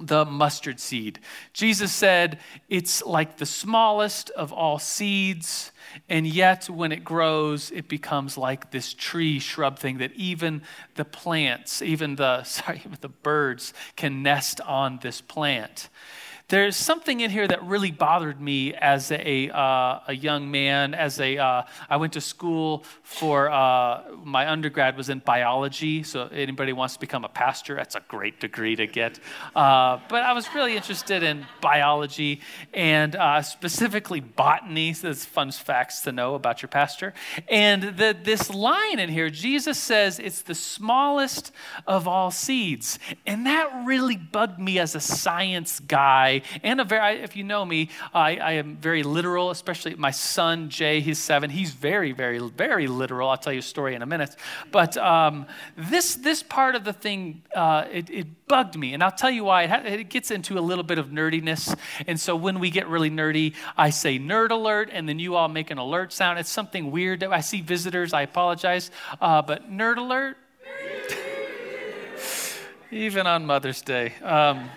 the 0.00 0.24
mustard 0.24 0.80
seed. 0.80 1.18
Jesus 1.52 1.92
said 1.92 2.38
it's 2.68 3.04
like 3.04 3.38
the 3.38 3.46
smallest 3.46 4.30
of 4.30 4.52
all 4.52 4.78
seeds, 4.78 5.72
and 6.08 6.26
yet 6.26 6.68
when 6.70 6.92
it 6.92 7.04
grows, 7.04 7.70
it 7.70 7.88
becomes 7.88 8.38
like 8.38 8.70
this 8.70 8.94
tree 8.94 9.38
shrub 9.38 9.78
thing 9.78 9.98
that 9.98 10.12
even 10.14 10.62
the 10.94 11.04
plants, 11.04 11.82
even 11.82 12.16
the 12.16 12.42
sorry, 12.44 12.78
even 12.84 12.98
the 13.00 13.08
birds 13.08 13.72
can 13.96 14.22
nest 14.22 14.60
on 14.60 14.98
this 15.02 15.20
plant. 15.20 15.88
There's 16.48 16.76
something 16.76 17.20
in 17.20 17.30
here 17.30 17.46
that 17.46 17.62
really 17.62 17.90
bothered 17.90 18.40
me 18.40 18.72
as 18.72 19.12
a, 19.12 19.50
uh, 19.50 20.00
a 20.08 20.14
young 20.14 20.50
man. 20.50 20.94
As 20.94 21.20
a, 21.20 21.36
uh, 21.36 21.64
I 21.90 21.98
went 21.98 22.14
to 22.14 22.22
school 22.22 22.84
for 23.02 23.50
uh, 23.50 24.04
my 24.24 24.50
undergrad 24.50 24.96
was 24.96 25.10
in 25.10 25.18
biology. 25.18 26.02
So 26.04 26.26
anybody 26.28 26.72
wants 26.72 26.94
to 26.94 27.00
become 27.00 27.26
a 27.26 27.28
pastor, 27.28 27.74
that's 27.74 27.96
a 27.96 28.02
great 28.08 28.40
degree 28.40 28.76
to 28.76 28.86
get. 28.86 29.20
Uh, 29.54 29.98
but 30.08 30.22
I 30.22 30.32
was 30.32 30.48
really 30.54 30.74
interested 30.74 31.22
in 31.22 31.46
biology 31.60 32.40
and 32.72 33.14
uh, 33.14 33.42
specifically 33.42 34.20
botany. 34.20 34.94
So 34.94 35.12
fun 35.12 35.52
facts 35.52 36.00
to 36.02 36.12
know 36.12 36.34
about 36.34 36.62
your 36.62 36.70
pastor. 36.70 37.12
And 37.48 37.82
the, 37.82 38.16
this 38.22 38.48
line 38.48 38.98
in 38.98 39.10
here, 39.10 39.28
Jesus 39.28 39.78
says 39.78 40.18
it's 40.18 40.40
the 40.40 40.54
smallest 40.54 41.52
of 41.86 42.08
all 42.08 42.30
seeds, 42.30 42.98
and 43.26 43.44
that 43.44 43.84
really 43.84 44.16
bugged 44.16 44.58
me 44.58 44.78
as 44.78 44.94
a 44.94 45.00
science 45.00 45.80
guy 45.80 46.37
and 46.62 46.80
a 46.80 46.84
very, 46.84 47.20
if 47.20 47.36
you 47.36 47.44
know 47.44 47.64
me, 47.64 47.90
I, 48.14 48.36
I 48.36 48.52
am 48.52 48.76
very 48.76 49.02
literal, 49.02 49.50
especially 49.50 49.94
my 49.94 50.10
son, 50.10 50.70
Jay, 50.70 51.00
he's 51.00 51.18
seven. 51.18 51.50
He's 51.50 51.72
very, 51.72 52.12
very, 52.12 52.38
very 52.38 52.86
literal. 52.86 53.28
I'll 53.28 53.36
tell 53.36 53.52
you 53.52 53.60
a 53.60 53.62
story 53.62 53.94
in 53.94 54.02
a 54.02 54.06
minute. 54.06 54.36
But 54.70 54.96
um, 54.96 55.46
this, 55.76 56.14
this 56.16 56.42
part 56.42 56.74
of 56.74 56.84
the 56.84 56.92
thing, 56.92 57.42
uh, 57.54 57.86
it, 57.90 58.10
it, 58.10 58.26
bugged 58.48 58.78
me. 58.78 58.94
And 58.94 59.02
I'll 59.02 59.12
tell 59.12 59.30
you 59.30 59.44
why. 59.44 59.64
It, 59.64 59.70
ha- 59.70 59.82
it 59.84 60.08
gets 60.08 60.30
into 60.30 60.58
a 60.58 60.60
little 60.60 60.82
bit 60.82 60.96
of 60.96 61.08
nerdiness. 61.08 61.76
And 62.06 62.18
so 62.18 62.34
when 62.34 62.60
we 62.60 62.70
get 62.70 62.88
really 62.88 63.10
nerdy, 63.10 63.54
I 63.76 63.90
say 63.90 64.18
nerd 64.18 64.50
alert, 64.50 64.88
and 64.90 65.06
then 65.06 65.18
you 65.18 65.36
all 65.36 65.48
make 65.48 65.70
an 65.70 65.76
alert 65.76 66.14
sound. 66.14 66.38
It's 66.38 66.48
something 66.48 66.90
weird. 66.90 67.22
I 67.22 67.40
see 67.40 67.60
visitors, 67.60 68.14
I 68.14 68.22
apologize. 68.22 68.90
Uh, 69.20 69.42
but 69.42 69.70
nerd 69.70 69.98
alert, 69.98 70.38
even 72.90 73.26
on 73.26 73.44
Mother's 73.44 73.82
Day. 73.82 74.14
Um, 74.22 74.70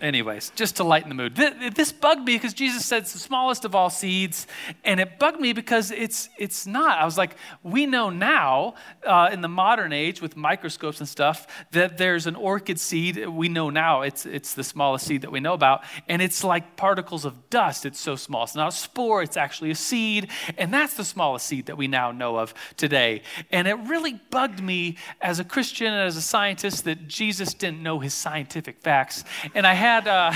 anyways, 0.00 0.52
just 0.54 0.76
to 0.76 0.84
lighten 0.84 1.08
the 1.08 1.14
mood. 1.14 1.34
This 1.34 1.92
bugged 1.92 2.24
me 2.24 2.36
because 2.36 2.54
Jesus 2.54 2.84
said 2.84 3.02
it's 3.02 3.12
the 3.12 3.18
smallest 3.18 3.64
of 3.64 3.74
all 3.74 3.90
seeds, 3.90 4.46
and 4.84 5.00
it 5.00 5.18
bugged 5.18 5.40
me 5.40 5.52
because 5.52 5.90
it's 5.90 6.28
it's 6.38 6.66
not. 6.66 6.98
I 6.98 7.04
was 7.04 7.18
like, 7.18 7.36
we 7.62 7.86
know 7.86 8.10
now 8.10 8.74
uh, 9.06 9.30
in 9.32 9.40
the 9.40 9.48
modern 9.48 9.92
age 9.92 10.20
with 10.22 10.36
microscopes 10.36 11.00
and 11.00 11.08
stuff 11.08 11.46
that 11.72 11.98
there's 11.98 12.26
an 12.26 12.36
orchid 12.36 12.78
seed. 12.78 13.26
We 13.26 13.48
know 13.48 13.70
now 13.70 14.02
it's 14.02 14.26
it's 14.26 14.54
the 14.54 14.64
smallest 14.64 15.06
seed 15.06 15.22
that 15.22 15.32
we 15.32 15.40
know 15.40 15.54
about, 15.54 15.84
and 16.08 16.22
it's 16.22 16.44
like 16.44 16.76
particles 16.76 17.24
of 17.24 17.50
dust. 17.50 17.86
It's 17.86 18.00
so 18.00 18.16
small. 18.16 18.44
It's 18.44 18.54
not 18.54 18.68
a 18.68 18.76
spore. 18.76 19.22
It's 19.22 19.36
actually 19.36 19.70
a 19.70 19.76
seed, 19.76 20.28
and 20.56 20.72
that's 20.72 20.94
the 20.94 21.04
smallest 21.04 21.46
seed 21.46 21.66
that 21.66 21.76
we 21.76 21.88
now 21.88 22.12
know 22.12 22.36
of 22.36 22.54
today. 22.76 23.22
And 23.50 23.66
it 23.66 23.74
really 23.74 24.20
bugged 24.30 24.62
me 24.62 24.96
as 25.20 25.40
a 25.40 25.44
Christian 25.44 25.88
and 25.88 26.02
as 26.02 26.16
a 26.16 26.22
scientist 26.22 26.84
that 26.84 27.08
Jesus 27.08 27.54
didn't 27.54 27.82
know 27.82 27.98
his 27.98 28.14
scientific 28.14 28.80
facts, 28.80 29.24
and 29.54 29.66
I 29.66 29.74
had 29.74 29.87
had 29.88 30.06
uh, 30.06 30.32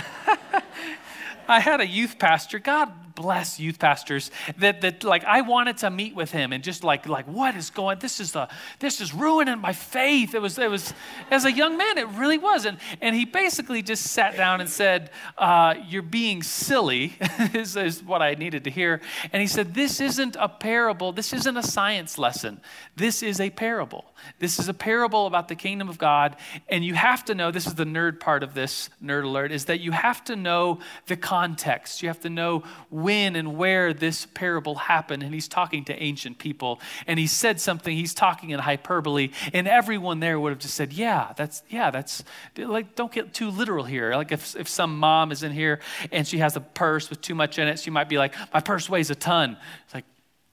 I 1.48 1.60
had 1.60 1.82
a 1.82 1.86
youth 1.86 2.18
pastor. 2.18 2.58
God 2.58 3.11
bless 3.14 3.58
youth 3.58 3.78
pastors 3.78 4.30
that, 4.58 4.80
that 4.80 5.04
like 5.04 5.24
I 5.24 5.42
wanted 5.42 5.78
to 5.78 5.90
meet 5.90 6.14
with 6.14 6.30
him 6.30 6.52
and 6.52 6.62
just 6.62 6.84
like 6.84 7.06
like 7.06 7.26
what 7.26 7.54
is 7.56 7.70
going 7.70 7.98
this 7.98 8.20
is 8.20 8.32
the 8.32 8.48
this 8.78 9.00
is 9.00 9.14
ruining 9.14 9.58
my 9.58 9.72
faith. 9.72 10.34
It 10.34 10.42
was 10.42 10.58
it 10.58 10.70
was 10.70 10.92
as 11.30 11.44
a 11.44 11.52
young 11.52 11.76
man, 11.76 11.98
it 11.98 12.08
really 12.08 12.38
was. 12.38 12.64
And 12.64 12.78
and 13.00 13.14
he 13.14 13.24
basically 13.24 13.82
just 13.82 14.04
sat 14.04 14.36
down 14.36 14.60
and 14.60 14.68
said, 14.68 15.10
uh, 15.38 15.74
You're 15.88 16.02
being 16.02 16.42
silly, 16.42 17.14
is, 17.54 17.76
is 17.76 18.02
what 18.02 18.22
I 18.22 18.34
needed 18.34 18.64
to 18.64 18.70
hear. 18.70 19.00
And 19.32 19.40
he 19.40 19.48
said, 19.48 19.74
This 19.74 20.00
isn't 20.00 20.36
a 20.38 20.48
parable, 20.48 21.12
this 21.12 21.32
isn't 21.32 21.56
a 21.56 21.62
science 21.62 22.18
lesson. 22.18 22.60
This 22.96 23.22
is 23.22 23.40
a 23.40 23.50
parable. 23.50 24.04
This 24.38 24.58
is 24.58 24.68
a 24.68 24.74
parable 24.74 25.26
about 25.26 25.48
the 25.48 25.54
kingdom 25.54 25.88
of 25.88 25.98
God. 25.98 26.36
And 26.68 26.84
you 26.84 26.94
have 26.94 27.24
to 27.26 27.34
know, 27.34 27.50
this 27.50 27.66
is 27.66 27.74
the 27.74 27.84
nerd 27.84 28.20
part 28.20 28.42
of 28.42 28.54
this 28.54 28.90
nerd 29.02 29.24
alert, 29.24 29.52
is 29.52 29.64
that 29.66 29.80
you 29.80 29.92
have 29.92 30.22
to 30.24 30.36
know 30.36 30.80
the 31.06 31.16
context. 31.16 32.02
You 32.02 32.08
have 32.08 32.20
to 32.20 32.30
know 32.30 32.62
when 33.02 33.36
and 33.36 33.56
where 33.56 33.92
this 33.92 34.26
parable 34.26 34.74
happened. 34.74 35.22
And 35.22 35.34
he's 35.34 35.48
talking 35.48 35.84
to 35.86 36.02
ancient 36.02 36.38
people. 36.38 36.80
And 37.06 37.18
he 37.18 37.26
said 37.26 37.60
something, 37.60 37.96
he's 37.96 38.14
talking 38.14 38.50
in 38.50 38.60
hyperbole. 38.60 39.30
And 39.52 39.68
everyone 39.68 40.20
there 40.20 40.38
would 40.38 40.50
have 40.50 40.58
just 40.58 40.74
said, 40.74 40.92
Yeah, 40.92 41.32
that's, 41.36 41.62
yeah, 41.68 41.90
that's, 41.90 42.24
like, 42.56 42.94
don't 42.94 43.12
get 43.12 43.34
too 43.34 43.50
literal 43.50 43.84
here. 43.84 44.14
Like, 44.14 44.32
if, 44.32 44.56
if 44.56 44.68
some 44.68 44.98
mom 44.98 45.32
is 45.32 45.42
in 45.42 45.52
here 45.52 45.80
and 46.10 46.26
she 46.26 46.38
has 46.38 46.56
a 46.56 46.60
purse 46.60 47.10
with 47.10 47.20
too 47.20 47.34
much 47.34 47.58
in 47.58 47.68
it, 47.68 47.78
she 47.78 47.90
might 47.90 48.08
be 48.08 48.18
like, 48.18 48.34
My 48.52 48.60
purse 48.60 48.88
weighs 48.88 49.10
a 49.10 49.14
ton. 49.14 49.56
It's 49.84 49.94
like, 49.94 50.04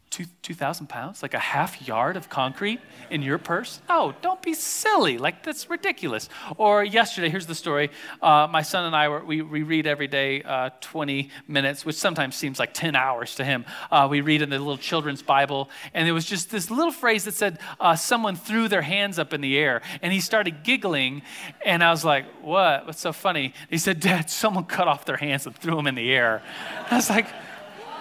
2,000 0.10 0.88
pounds? 0.88 1.22
Like 1.22 1.34
a 1.34 1.40
half 1.40 1.88
yard 1.88 2.18
of 2.18 2.30
concrete 2.30 2.80
in 3.10 3.22
your 3.22 3.38
purse? 3.38 3.82
Oh, 3.90 4.14
don't 4.22 4.42
be 4.42 4.54
silly. 4.54 5.18
Like, 5.18 5.44
that's 5.44 5.70
ridiculous. 5.70 6.30
Or 6.58 6.84
yesterday, 6.84 7.30
here's 7.30 7.46
the 7.46 7.56
story. 7.56 7.92
Uh, 8.22 8.48
my 8.50 8.62
son 8.62 8.86
and 8.86 8.96
I, 8.96 9.08
were, 9.10 9.24
we, 9.24 9.42
we 9.42 9.64
read 9.64 9.86
every 9.86 10.08
day 10.08 10.42
uh, 10.42 10.72
20 10.82 11.30
minutes, 11.48 11.86
which 11.86 11.96
sometimes 11.96 12.36
seems 12.36 12.60
like 12.60 12.74
10 12.74 12.96
hours 12.96 13.36
to 13.36 13.46
him. 13.46 13.66
Uh, 13.92 14.08
we 14.10 14.22
read 14.22 14.42
in 14.42 14.50
the 14.50 14.58
little 14.58 14.78
children's 14.78 15.22
Bible, 15.22 15.70
and 15.94 16.08
there 16.08 16.14
was 16.14 16.26
just 16.26 16.50
this 16.50 16.72
little 16.72 16.92
phrase 16.92 17.26
that 17.26 17.36
said, 17.36 17.60
uh, 17.80 17.96
someone 17.96 18.36
threw 18.36 18.68
their 18.68 18.82
hands 18.82 19.20
up 19.20 19.34
in 19.34 19.42
the 19.42 19.58
air. 19.58 19.82
And 20.02 20.12
he 20.12 20.20
started 20.20 20.64
giggling, 20.64 21.22
and 21.64 21.84
I 21.84 21.92
was 21.92 22.04
like, 22.04 22.26
what? 22.42 22.88
What's 22.88 23.02
so 23.02 23.14
funny? 23.14 23.54
He 23.70 23.78
said, 23.78 24.00
Dad, 24.00 24.30
someone 24.30 24.66
cut 24.66 24.88
off 24.88 25.06
their 25.06 25.18
hands 25.18 25.46
and 25.46 25.56
threw 25.56 25.76
them 25.76 25.88
in 25.88 25.96
the 25.96 26.12
air. 26.12 26.42
I 26.92 26.96
was 26.96 27.10
like, 27.10 27.28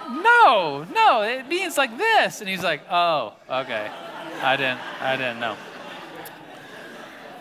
no, 0.09 0.85
no, 0.93 1.21
it 1.21 1.47
means 1.47 1.77
like 1.77 1.97
this. 1.97 2.41
And 2.41 2.49
he's 2.49 2.63
like, 2.63 2.81
oh, 2.89 3.33
okay. 3.49 3.89
I 4.41 4.55
didn't, 4.55 4.79
I 5.01 5.15
didn't 5.15 5.39
know. 5.39 5.55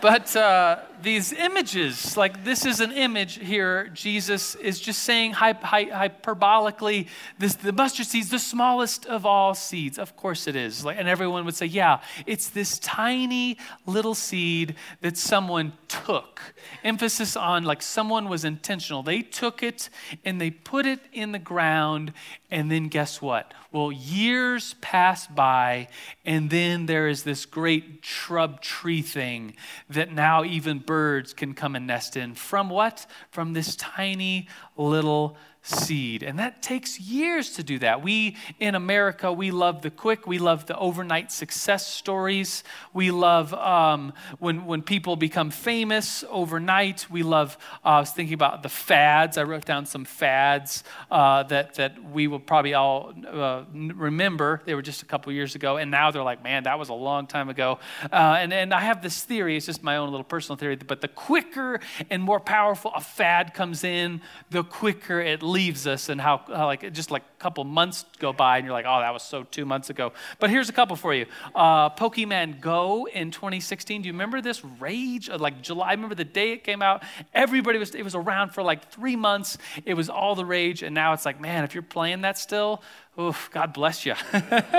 But 0.01 0.35
uh, 0.37 0.81
these 1.03 1.33
images, 1.33 2.17
like 2.17 2.45
this 2.45 2.65
is 2.65 2.81
an 2.81 2.93
image 2.93 3.39
here. 3.39 3.89
Jesus 3.89 4.55
is 4.57 4.81
just 4.81 5.03
saying 5.03 5.35
hyperbolically, 5.35 7.09
this 7.39 7.55
the 7.55 7.73
mustard 7.73 8.07
seed's 8.07 8.31
the 8.31 8.39
smallest 8.39 9.07
of 9.07 9.25
all 9.27 9.55
seeds. 9.55 9.99
Of 9.99 10.17
course 10.17 10.47
it 10.47 10.57
is. 10.57 10.85
Like, 10.85 10.97
and 10.99 11.09
everyone 11.09 11.45
would 11.45 11.55
say, 11.55 11.67
yeah, 11.67 12.01
it's 12.27 12.49
this 12.49 12.79
tiny 12.79 13.59
little 13.87 14.15
seed 14.15 14.75
that 15.01 15.17
someone 15.17 15.73
took. 15.89 16.41
Emphasis 16.85 17.37
on 17.37 17.65
like 17.65 17.83
someone 17.83 18.29
was 18.29 18.45
intentional. 18.45 19.03
They 19.03 19.23
took 19.23 19.63
it 19.63 19.89
and 20.25 20.41
they 20.41 20.51
put 20.51 20.87
it 20.87 21.01
in 21.13 21.33
the 21.33 21.39
ground, 21.39 22.13
and 22.51 22.71
then 22.71 22.89
guess 22.89 23.21
what? 23.23 23.53
Well, 23.71 23.93
years 23.93 24.75
pass 24.81 25.27
by, 25.27 25.89
and 26.25 26.49
then 26.49 26.87
there 26.87 27.09
is 27.09 27.23
this 27.23 27.45
great 27.45 28.01
shrub 28.03 28.63
tree 28.63 29.03
thing 29.03 29.55
that 29.91 30.13
now 30.13 30.45
even 30.45 30.79
birds 30.89 31.35
can 31.35 31.53
come 31.53 31.77
and 31.77 31.87
nest 31.87 32.17
in. 32.17 32.35
From 32.35 32.71
what? 32.71 33.05
From 33.31 33.53
this 33.53 33.77
tiny 33.77 34.49
little 34.75 35.37
seed. 35.69 36.23
And 36.23 36.39
that 36.39 36.63
takes 36.63 36.99
years 36.99 37.51
to 37.51 37.63
do 37.63 37.79
that. 37.81 38.03
We 38.03 38.37
in 38.59 38.75
America, 38.75 39.33
we 39.33 39.51
love 39.51 39.83
the 39.83 39.91
quick, 39.91 40.27
we 40.27 40.39
love 40.39 40.67
the 40.67 40.77
overnight 40.79 41.31
success 41.31 41.87
stories. 41.87 42.65
We 42.95 43.11
love 43.11 43.53
um, 43.53 44.15
when, 44.39 44.65
when 44.65 44.83
people 44.83 45.17
become 45.17 45.51
famous 45.51 46.25
overnight. 46.31 47.07
We 47.11 47.23
love, 47.23 47.59
uh, 47.85 47.89
I 47.89 48.01
was 48.01 48.11
thinking 48.11 48.35
about 48.35 48.63
the 48.63 48.69
fads. 48.69 49.37
I 49.37 49.43
wrote 49.43 49.67
down 49.67 49.85
some 49.85 50.05
fads 50.05 50.85
uh, 51.11 51.43
that, 51.45 51.75
that 51.75 52.03
we 52.03 52.27
will 52.29 52.41
probably 52.41 52.75
all 52.75 53.13
uh, 53.31 53.65
remember. 53.73 54.63
They 54.65 54.75
were 54.75 54.83
just 54.83 55.03
a 55.03 55.07
couple 55.07 55.33
years 55.33 55.55
ago, 55.55 55.77
and 55.77 55.91
now 55.91 56.11
they're 56.11 56.23
like, 56.23 56.43
man, 56.43 56.63
that 56.65 56.79
was 56.79 56.89
a 56.89 56.95
long 56.95 57.27
time 57.27 57.51
ago. 57.51 57.79
Uh, 58.11 58.37
and, 58.39 58.53
and 58.53 58.73
I 58.73 58.81
have 58.81 59.03
this 59.03 59.23
theory, 59.23 59.57
it's 59.57 59.67
just 59.67 59.83
my 59.83 59.97
own 59.97 60.11
little 60.11 60.25
personal 60.25 60.57
theory, 60.57 60.77
but 60.77 61.03
the 61.03 61.09
quicker 61.09 61.81
and 62.09 62.23
more 62.23 62.41
powerful 62.41 62.91
a 62.95 63.01
fad 63.01 63.53
comes 63.53 63.85
in, 63.85 64.23
the 64.51 64.65
quicker 64.65 65.21
it 65.21 65.43
leaves 65.43 65.58
us 65.59 66.09
and 66.09 66.21
how, 66.21 66.39
how, 66.47 66.67
like 66.67 66.93
just 66.93 67.11
like 67.11 67.23
a 67.23 67.43
couple 67.43 67.65
months 67.65 68.05
go 68.19 68.33
by 68.33 68.59
and 68.59 68.65
you're 68.65 68.73
like, 68.73 68.87
oh, 68.89 69.01
that 69.01 69.13
was 69.13 69.23
so 69.23 69.43
two 69.43 69.65
months 69.65 69.91
ago. 69.91 70.13
But 70.39 70.51
here's 70.51 70.69
a 70.69 70.73
couple 70.73 70.97
for 70.97 71.13
you. 71.13 71.27
Uh, 71.55 71.91
Pokemon 71.91 72.61
Go 72.61 73.07
in 73.07 73.31
2016. 73.31 74.03
Do 74.03 74.07
you 74.07 74.13
remember 74.13 74.41
this 74.41 74.65
rage? 74.65 75.29
Of 75.29 75.41
like 75.41 75.61
July. 75.61 75.89
I 75.89 75.93
remember 75.93 76.15
the 76.15 76.25
day 76.25 76.53
it 76.53 76.65
came 76.65 76.83
out. 76.83 77.03
Everybody 77.35 77.79
was. 77.79 77.95
It 77.95 78.03
was 78.03 78.15
around 78.15 78.51
for 78.51 78.63
like 78.63 78.91
three 78.91 79.17
months. 79.17 79.59
It 79.85 79.95
was 79.95 80.09
all 80.09 80.35
the 80.35 80.45
rage, 80.45 80.83
and 80.83 80.95
now 80.95 81.13
it's 81.13 81.25
like, 81.25 81.41
man, 81.41 81.65
if 81.65 81.75
you're 81.75 81.83
playing 81.83 82.23
that 82.23 82.39
still, 82.39 82.83
Oof, 83.21 83.51
God 83.53 83.73
bless 83.73 84.07
you. 84.07 84.15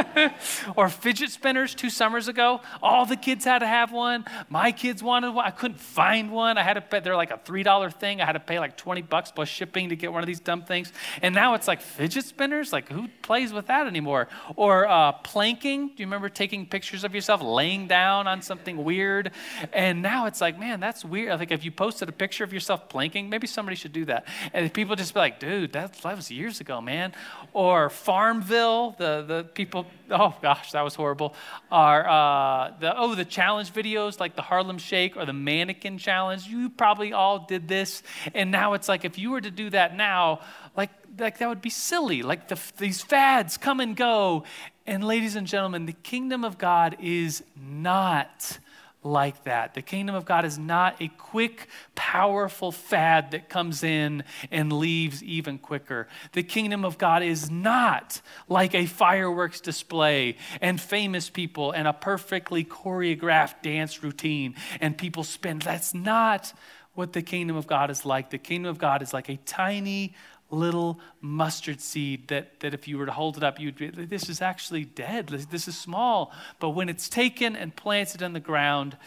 or 0.77 0.87
fidget 0.87 1.29
spinners 1.29 1.75
two 1.75 1.89
summers 1.89 2.29
ago. 2.29 2.61
All 2.81 3.05
the 3.05 3.17
kids 3.17 3.43
had 3.43 3.59
to 3.59 3.67
have 3.67 3.91
one. 3.91 4.23
My 4.47 4.71
kids 4.71 5.03
wanted 5.03 5.31
one. 5.31 5.45
I 5.45 5.51
couldn't 5.51 5.79
find 5.81 6.31
one. 6.31 6.57
I 6.57 6.63
had 6.63 6.75
to 6.75 6.81
pay, 6.81 7.01
they're 7.01 7.17
like 7.17 7.31
a 7.31 7.37
$3 7.37 7.93
thing. 7.95 8.21
I 8.21 8.25
had 8.25 8.33
to 8.33 8.39
pay 8.39 8.57
like 8.57 8.77
20 8.77 9.01
bucks 9.01 9.31
plus 9.31 9.49
shipping 9.49 9.89
to 9.89 9.97
get 9.97 10.13
one 10.13 10.23
of 10.23 10.27
these 10.27 10.39
dumb 10.39 10.63
things. 10.63 10.93
And 11.21 11.35
now 11.35 11.55
it's 11.55 11.67
like 11.67 11.81
fidget 11.81 12.23
spinners. 12.23 12.71
Like 12.71 12.89
who 12.89 13.09
plays 13.23 13.51
with 13.51 13.67
that 13.67 13.87
anymore? 13.87 14.29
Or 14.55 14.87
uh, 14.87 15.11
planking. 15.11 15.87
Do 15.87 15.95
you 15.97 16.05
remember 16.05 16.29
taking 16.29 16.65
pictures 16.65 17.03
of 17.03 17.13
yourself 17.13 17.41
laying 17.41 17.87
down 17.87 18.25
on 18.25 18.41
something 18.41 18.81
weird? 18.85 19.31
And 19.73 20.01
now 20.01 20.27
it's 20.27 20.39
like, 20.39 20.57
man, 20.57 20.79
that's 20.79 21.03
weird. 21.03 21.37
Like 21.37 21.51
if 21.51 21.65
you 21.65 21.71
posted 21.71 22.07
a 22.07 22.13
picture 22.13 22.45
of 22.45 22.53
yourself 22.53 22.87
planking, 22.87 23.29
maybe 23.29 23.47
somebody 23.47 23.75
should 23.75 23.91
do 23.91 24.05
that. 24.05 24.25
And 24.53 24.73
people 24.73 24.95
just 24.95 25.13
be 25.13 25.19
like, 25.19 25.41
dude, 25.41 25.73
that, 25.73 25.91
that 25.91 26.15
was 26.15 26.31
years 26.31 26.61
ago, 26.61 26.79
man. 26.79 27.11
Or 27.51 27.89
farm 27.89 28.28
Farmville, 28.29 28.93
the, 28.99 29.23
the 29.27 29.43
people, 29.55 29.87
oh 30.11 30.35
gosh, 30.39 30.73
that 30.73 30.83
was 30.83 30.93
horrible, 30.93 31.33
are 31.71 32.07
uh, 32.07 32.73
the, 32.79 32.95
oh, 32.95 33.15
the 33.15 33.25
challenge 33.25 33.73
videos 33.73 34.19
like 34.19 34.35
the 34.35 34.43
Harlem 34.43 34.77
Shake 34.77 35.17
or 35.17 35.25
the 35.25 35.33
Mannequin 35.33 35.97
Challenge. 35.97 36.45
You 36.45 36.69
probably 36.69 37.11
all 37.11 37.39
did 37.39 37.67
this. 37.67 38.03
And 38.35 38.51
now 38.51 38.73
it's 38.73 38.87
like 38.87 39.03
if 39.03 39.17
you 39.17 39.31
were 39.31 39.41
to 39.41 39.49
do 39.49 39.71
that 39.71 39.97
now, 39.97 40.41
like, 40.77 40.91
like 41.17 41.39
that 41.39 41.49
would 41.49 41.61
be 41.61 41.71
silly. 41.71 42.21
Like 42.21 42.49
the, 42.49 42.59
these 42.77 43.01
fads 43.01 43.57
come 43.57 43.79
and 43.79 43.95
go. 43.95 44.43
And 44.85 45.03
ladies 45.03 45.35
and 45.35 45.47
gentlemen, 45.47 45.87
the 45.87 45.93
kingdom 45.93 46.43
of 46.43 46.59
God 46.59 46.97
is 47.01 47.43
not 47.59 48.59
like 49.03 49.43
that. 49.45 49.73
The 49.73 49.81
kingdom 49.81 50.15
of 50.15 50.25
God 50.25 50.43
is 50.43 50.57
not 50.57 51.01
a 51.01 51.07
quick, 51.07 51.67
powerful 51.95 52.71
fad 52.71 53.31
that 53.31 53.47
comes 53.47 53.83
in 53.83 54.23
and 54.51 54.73
leaves 54.73 55.23
even 55.23 55.57
quicker. 55.57 56.07
The 56.33 56.43
kingdom 56.43 56.83
of 56.83 56.97
God 56.97 57.23
is 57.23 57.49
not 57.49 58.21
like 58.49 58.75
a 58.75 58.85
fireworks 58.85 59.61
display 59.61 60.35
and 60.59 60.81
famous 60.81 61.29
people 61.29 61.71
and 61.71 61.87
a 61.87 61.93
perfectly 61.93 62.65
choreographed 62.65 63.61
dance 63.61 64.03
routine 64.03 64.55
and 64.81 64.97
people 64.97 65.23
spend. 65.23 65.61
That's 65.61 65.93
not 65.93 66.53
what 66.93 67.13
the 67.13 67.21
kingdom 67.21 67.55
of 67.55 67.67
God 67.67 67.89
is 67.89 68.05
like. 68.05 68.29
The 68.29 68.37
kingdom 68.37 68.69
of 68.69 68.77
God 68.77 69.01
is 69.01 69.13
like 69.13 69.29
a 69.29 69.37
tiny, 69.37 70.13
little 70.49 70.99
mustard 71.21 71.79
seed 71.79 72.27
that, 72.29 72.59
that 72.59 72.73
if 72.73 72.87
you 72.87 72.97
were 72.97 73.05
to 73.05 73.11
hold 73.11 73.37
it 73.37 73.43
up, 73.43 73.59
you'd 73.59 73.77
be, 73.77 73.89
this 73.89 74.29
is 74.29 74.41
actually 74.41 74.85
dead. 74.85 75.27
This 75.27 75.67
is 75.67 75.77
small. 75.77 76.31
But 76.59 76.69
when 76.71 76.89
it's 76.89 77.07
taken 77.09 77.55
and 77.55 77.75
planted 77.75 78.21
in 78.21 78.33
the 78.33 78.39
ground, 78.39 78.97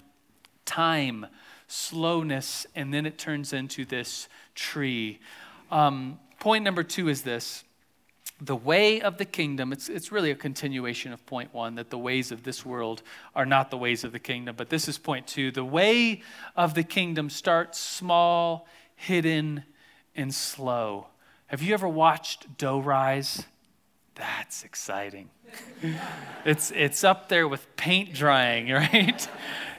time, 0.65 1.27
slowness, 1.67 2.67
and 2.75 2.93
then 2.93 3.07
it 3.07 3.19
turns 3.19 3.53
into 3.53 3.85
this 3.85 4.29
tree. 4.55 5.21
Um, 5.71 6.19
point 6.39 6.65
number 6.65 6.83
two 6.83 7.09
is 7.09 7.23
this 7.23 7.65
the 8.41 8.57
way 8.57 9.01
of 9.01 9.19
the 9.19 9.25
kingdom, 9.25 9.73
it's, 9.73 9.89
it's 9.89 10.11
really 10.11 10.33
a 10.33 10.35
continuation 10.35 11.13
of 11.13 11.25
point 11.27 11.55
one 11.55 11.77
that 11.77 11.91
the 11.91 11.99
ways 11.99 12.33
of 12.33 12.43
this 12.43 12.67
world 12.67 13.03
are 13.37 13.47
not 13.47 13.71
the 13.71 13.79
ways 13.79 14.03
of 14.03 14.11
the 14.11 14.19
kingdom. 14.19 14.57
But 14.57 14.69
this 14.69 14.89
is 14.89 14.99
point 14.99 15.29
two. 15.29 15.53
The 15.53 15.65
way 15.65 16.23
of 16.57 16.75
the 16.75 16.83
kingdom 16.83 17.31
starts 17.31 17.79
small, 17.79 18.67
hidden, 18.97 19.63
and 20.17 20.35
slow. 20.35 21.07
Have 21.53 21.61
you 21.61 21.75
ever 21.75 21.87
watched 21.87 22.57
dough 22.57 22.81
rise? 22.81 23.45
That's 24.15 24.65
exciting. 24.65 25.29
it's, 26.47 26.71
it's 26.71 27.05
up 27.05 27.29
there 27.29 27.47
with 27.47 27.77
paint 27.77 28.15
drying, 28.15 28.71
right? 28.73 29.29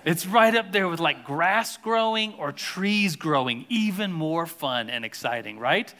It's 0.05 0.27
right 0.27 0.53
up 0.53 0.71
there 0.71 0.87
with 0.87 0.99
like 0.99 1.25
grass 1.25 1.77
growing 1.77 2.35
or 2.35 2.51
trees 2.51 3.15
growing, 3.15 3.65
even 3.69 4.13
more 4.13 4.45
fun 4.45 4.91
and 4.91 5.03
exciting, 5.03 5.57
right? 5.57 5.91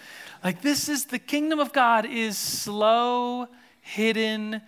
Like 0.43 0.61
this 0.61 0.89
is 0.89 1.05
the 1.05 1.17
kingdom 1.17 1.57
of 1.57 1.73
God 1.73 2.05
is 2.05 2.37
slow, 2.37 3.47
hidden, 3.81 4.61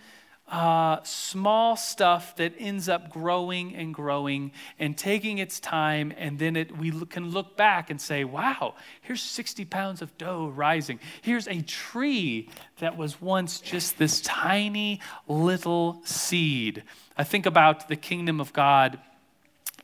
uh, 0.48 1.02
small 1.04 1.76
stuff 1.76 2.36
that 2.36 2.54
ends 2.60 2.88
up 2.88 3.10
growing 3.10 3.76
and 3.76 3.94
growing 3.94 4.52
and 4.78 4.96
taking 4.96 5.40
its 5.40 5.60
time, 5.60 6.14
and 6.18 6.38
then 6.38 6.56
it, 6.56 6.78
we 6.78 6.92
can 7.08 7.32
look 7.32 7.58
back 7.58 7.90
and 7.90 8.00
say, 8.00 8.24
wow, 8.24 8.76
here's 9.02 9.24
60 9.24 9.66
pounds 9.66 10.02
of 10.02 10.16
dough 10.18 10.52
rising. 10.56 11.00
Here's 11.22 11.48
a 11.48 11.62
tree 11.62 12.50
that 12.78 12.96
was 12.96 13.20
once 13.20 13.60
just 13.60 13.98
this 13.98 14.22
tiny 14.22 15.02
little 15.28 16.02
seed. 16.06 16.84
I 17.18 17.24
think 17.24 17.46
about 17.46 17.88
the 17.88 17.96
kingdom 17.96 18.40
of 18.40 18.54
God 18.54 19.00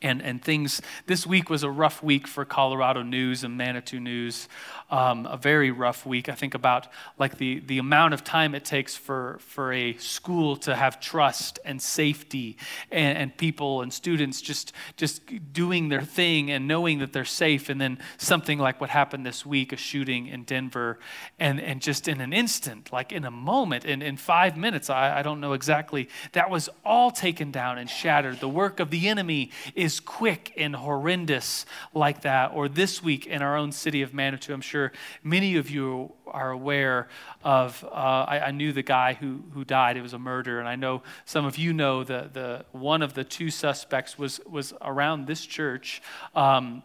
and, 0.01 0.21
and 0.21 0.43
things. 0.43 0.81
This 1.05 1.27
week 1.27 1.49
was 1.49 1.63
a 1.63 1.69
rough 1.69 2.01
week 2.01 2.27
for 2.27 2.45
Colorado 2.45 3.03
news 3.03 3.43
and 3.43 3.57
Manitou 3.57 3.99
news. 3.99 4.47
Um, 4.89 5.25
a 5.25 5.37
very 5.37 5.71
rough 5.71 6.05
week. 6.05 6.27
I 6.27 6.33
think 6.33 6.53
about 6.53 6.87
like 7.17 7.37
the, 7.37 7.59
the 7.59 7.77
amount 7.77 8.13
of 8.13 8.23
time 8.23 8.53
it 8.53 8.65
takes 8.65 8.95
for, 8.95 9.37
for 9.39 9.71
a 9.71 9.95
school 9.97 10.57
to 10.57 10.75
have 10.75 10.99
trust 10.99 11.59
and 11.63 11.81
safety 11.81 12.57
and, 12.91 13.17
and 13.17 13.37
people 13.37 13.81
and 13.81 13.93
students 13.93 14.41
just, 14.41 14.73
just 14.97 15.21
doing 15.53 15.89
their 15.89 16.01
thing 16.01 16.51
and 16.51 16.67
knowing 16.67 16.99
that 16.99 17.13
they're 17.13 17.23
safe. 17.23 17.69
And 17.69 17.79
then 17.79 17.99
something 18.17 18.59
like 18.59 18.81
what 18.81 18.89
happened 18.89 19.25
this 19.25 19.45
week, 19.45 19.71
a 19.71 19.77
shooting 19.77 20.27
in 20.27 20.43
Denver, 20.43 20.99
and, 21.39 21.61
and 21.61 21.81
just 21.81 22.07
in 22.07 22.19
an 22.19 22.33
instant, 22.33 22.91
like 22.91 23.11
in 23.11 23.23
a 23.23 23.31
moment, 23.31 23.85
in, 23.85 24.01
in 24.01 24.17
five 24.17 24.57
minutes, 24.57 24.89
I, 24.89 25.19
I 25.19 25.21
don't 25.21 25.39
know 25.39 25.53
exactly, 25.53 26.09
that 26.33 26.49
was 26.49 26.69
all 26.83 27.11
taken 27.11 27.51
down 27.51 27.77
and 27.77 27.89
shattered. 27.89 28.39
The 28.39 28.49
work 28.49 28.79
of 28.79 28.89
the 28.89 29.07
enemy 29.07 29.51
is 29.75 29.90
is 29.91 29.99
quick 29.99 30.53
and 30.55 30.73
horrendous 30.73 31.65
like 31.93 32.21
that. 32.21 32.51
Or 32.53 32.69
this 32.69 33.03
week 33.03 33.27
in 33.27 33.41
our 33.41 33.57
own 33.57 33.73
city 33.73 34.01
of 34.01 34.13
Manitou, 34.13 34.53
I'm 34.53 34.61
sure 34.61 34.93
many 35.21 35.57
of 35.57 35.69
you 35.69 36.13
are 36.27 36.51
aware 36.51 37.09
of. 37.43 37.83
Uh, 37.83 38.25
I, 38.33 38.39
I, 38.47 38.51
knew 38.51 38.71
the 38.71 38.83
guy 38.83 39.15
who, 39.15 39.43
who 39.53 39.65
died. 39.65 39.97
It 39.97 40.01
was 40.01 40.13
a 40.13 40.19
murder, 40.19 40.59
and 40.59 40.69
I 40.69 40.77
know 40.77 41.03
some 41.25 41.45
of 41.45 41.57
you 41.57 41.73
know 41.73 42.05
the, 42.05 42.29
the 42.31 42.65
one 42.71 43.01
of 43.01 43.15
the 43.15 43.25
two 43.25 43.49
suspects 43.49 44.17
was 44.17 44.39
was 44.45 44.73
around 44.81 45.27
this 45.27 45.45
church. 45.45 46.01
Um, 46.35 46.83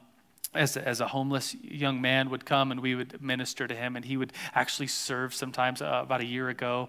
as 0.57 0.77
a, 0.77 0.87
as 0.87 1.01
a 1.01 1.09
homeless 1.09 1.55
young 1.63 2.01
man 2.01 2.31
would 2.31 2.45
come 2.45 2.73
and 2.73 2.81
we 2.81 2.95
would 2.95 3.21
minister 3.23 3.67
to 3.67 3.75
him 3.75 3.97
and 3.97 4.05
he 4.05 4.17
would 4.17 4.33
actually 4.55 4.87
serve 4.87 5.35
sometimes 5.35 5.83
uh, 5.83 6.01
about 6.03 6.21
a 6.21 6.25
year 6.25 6.49
ago. 6.49 6.89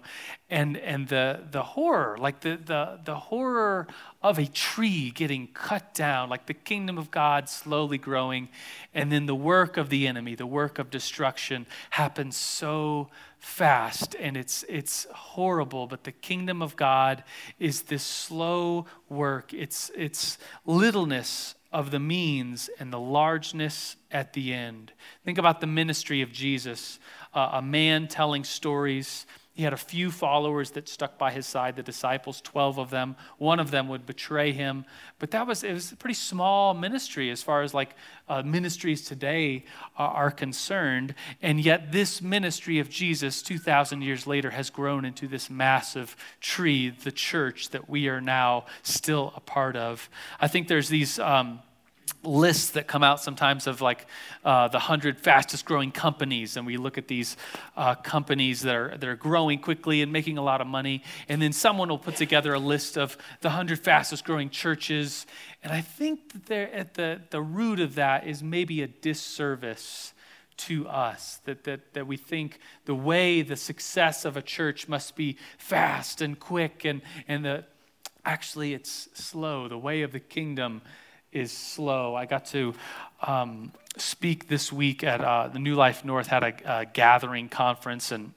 And 0.50 0.76
and 0.76 1.08
the 1.08 1.44
the 1.50 1.62
horror 1.62 2.16
like 2.18 2.40
the 2.40 2.56
the 2.56 3.00
the 3.04 3.16
horror 3.16 3.86
of 4.22 4.38
a 4.38 4.46
tree 4.46 5.10
getting 5.10 5.48
cut 5.48 5.94
down 5.94 6.28
like 6.28 6.46
the 6.46 6.54
kingdom 6.54 6.98
of 6.98 7.10
God 7.10 7.48
slowly 7.48 7.98
growing 7.98 8.48
and 8.92 9.12
then 9.12 9.26
the 9.26 9.34
work 9.34 9.76
of 9.76 9.90
the 9.90 10.06
enemy 10.08 10.34
the 10.34 10.46
work 10.46 10.78
of 10.78 10.90
destruction 10.90 11.66
happens 11.90 12.36
so 12.36 13.08
fast 13.38 14.16
and 14.18 14.36
it's 14.36 14.64
it's 14.68 15.06
horrible 15.12 15.86
but 15.86 16.04
the 16.04 16.12
kingdom 16.12 16.62
of 16.62 16.74
God 16.76 17.22
is 17.58 17.82
this 17.82 18.02
slow 18.02 18.86
work. 19.08 19.52
It's 19.52 19.90
it's 19.94 20.38
littleness 20.66 21.54
of 21.70 21.90
the 21.90 22.00
means 22.00 22.70
and 22.78 22.92
the 22.92 23.00
largeness 23.00 23.96
at 24.10 24.32
the 24.32 24.54
end. 24.54 24.92
Think 25.24 25.38
about 25.38 25.60
the 25.60 25.66
ministry 25.66 26.22
of 26.22 26.32
Jesus 26.32 26.98
uh, 27.34 27.50
a 27.54 27.62
man 27.62 28.08
telling 28.08 28.44
stories. 28.44 29.26
He 29.58 29.64
had 29.64 29.72
a 29.72 29.76
few 29.76 30.12
followers 30.12 30.70
that 30.70 30.88
stuck 30.88 31.18
by 31.18 31.32
his 31.32 31.44
side, 31.44 31.74
the 31.74 31.82
disciples, 31.82 32.40
12 32.42 32.78
of 32.78 32.90
them. 32.90 33.16
One 33.38 33.58
of 33.58 33.72
them 33.72 33.88
would 33.88 34.06
betray 34.06 34.52
him. 34.52 34.84
But 35.18 35.32
that 35.32 35.48
was, 35.48 35.64
it 35.64 35.72
was 35.72 35.90
a 35.90 35.96
pretty 35.96 36.14
small 36.14 36.74
ministry 36.74 37.28
as 37.28 37.42
far 37.42 37.62
as 37.62 37.74
like 37.74 37.96
uh, 38.28 38.42
ministries 38.42 39.04
today 39.04 39.64
are, 39.96 40.10
are 40.10 40.30
concerned. 40.30 41.16
And 41.42 41.58
yet, 41.58 41.90
this 41.90 42.22
ministry 42.22 42.78
of 42.78 42.88
Jesus, 42.88 43.42
2,000 43.42 44.00
years 44.02 44.28
later, 44.28 44.50
has 44.50 44.70
grown 44.70 45.04
into 45.04 45.26
this 45.26 45.50
massive 45.50 46.14
tree, 46.40 46.90
the 46.90 47.10
church 47.10 47.70
that 47.70 47.90
we 47.90 48.06
are 48.06 48.20
now 48.20 48.64
still 48.84 49.32
a 49.34 49.40
part 49.40 49.74
of. 49.74 50.08
I 50.40 50.46
think 50.46 50.68
there's 50.68 50.88
these. 50.88 51.18
Um, 51.18 51.58
lists 52.28 52.70
that 52.70 52.86
come 52.86 53.02
out 53.02 53.20
sometimes 53.20 53.66
of 53.66 53.80
like 53.80 54.06
uh, 54.44 54.68
the 54.68 54.78
100 54.78 55.18
fastest 55.18 55.64
growing 55.64 55.90
companies 55.90 56.56
and 56.56 56.66
we 56.66 56.76
look 56.76 56.98
at 56.98 57.08
these 57.08 57.36
uh, 57.76 57.94
companies 57.94 58.60
that 58.62 58.74
are, 58.74 58.96
that 58.96 59.08
are 59.08 59.16
growing 59.16 59.58
quickly 59.58 60.02
and 60.02 60.12
making 60.12 60.38
a 60.38 60.42
lot 60.42 60.60
of 60.60 60.66
money 60.66 61.02
and 61.28 61.40
then 61.40 61.52
someone 61.52 61.88
will 61.88 61.98
put 61.98 62.16
together 62.16 62.54
a 62.54 62.58
list 62.58 62.96
of 62.96 63.16
the 63.40 63.48
100 63.48 63.78
fastest 63.78 64.24
growing 64.24 64.50
churches 64.50 65.26
and 65.62 65.72
i 65.72 65.80
think 65.80 66.32
that 66.32 66.46
they're 66.46 66.72
at 66.72 66.94
the, 66.94 67.20
the 67.30 67.40
root 67.40 67.80
of 67.80 67.94
that 67.94 68.26
is 68.26 68.42
maybe 68.42 68.82
a 68.82 68.86
disservice 68.86 70.12
to 70.56 70.88
us 70.88 71.40
that, 71.44 71.64
that, 71.64 71.94
that 71.94 72.06
we 72.06 72.16
think 72.16 72.58
the 72.84 72.94
way 72.94 73.42
the 73.42 73.56
success 73.56 74.24
of 74.24 74.36
a 74.36 74.42
church 74.42 74.88
must 74.88 75.14
be 75.14 75.36
fast 75.56 76.20
and 76.20 76.40
quick 76.40 76.84
and, 76.84 77.00
and 77.28 77.44
the 77.44 77.64
actually 78.28 78.74
it's 78.74 79.08
slow. 79.14 79.68
The 79.68 79.78
way 79.78 80.02
of 80.02 80.12
the 80.12 80.20
kingdom 80.20 80.82
is 81.32 81.52
slow. 81.52 82.14
I 82.14 82.26
got 82.26 82.46
to 82.46 82.74
um, 83.22 83.72
speak 83.96 84.48
this 84.48 84.72
week 84.72 85.04
at 85.04 85.20
uh, 85.20 85.48
the 85.48 85.58
New 85.58 85.74
Life 85.74 86.04
North 86.04 86.26
had 86.26 86.42
a, 86.42 86.80
a, 86.80 86.86
gathering 86.86 87.48
conference, 87.48 88.12
and 88.12 88.32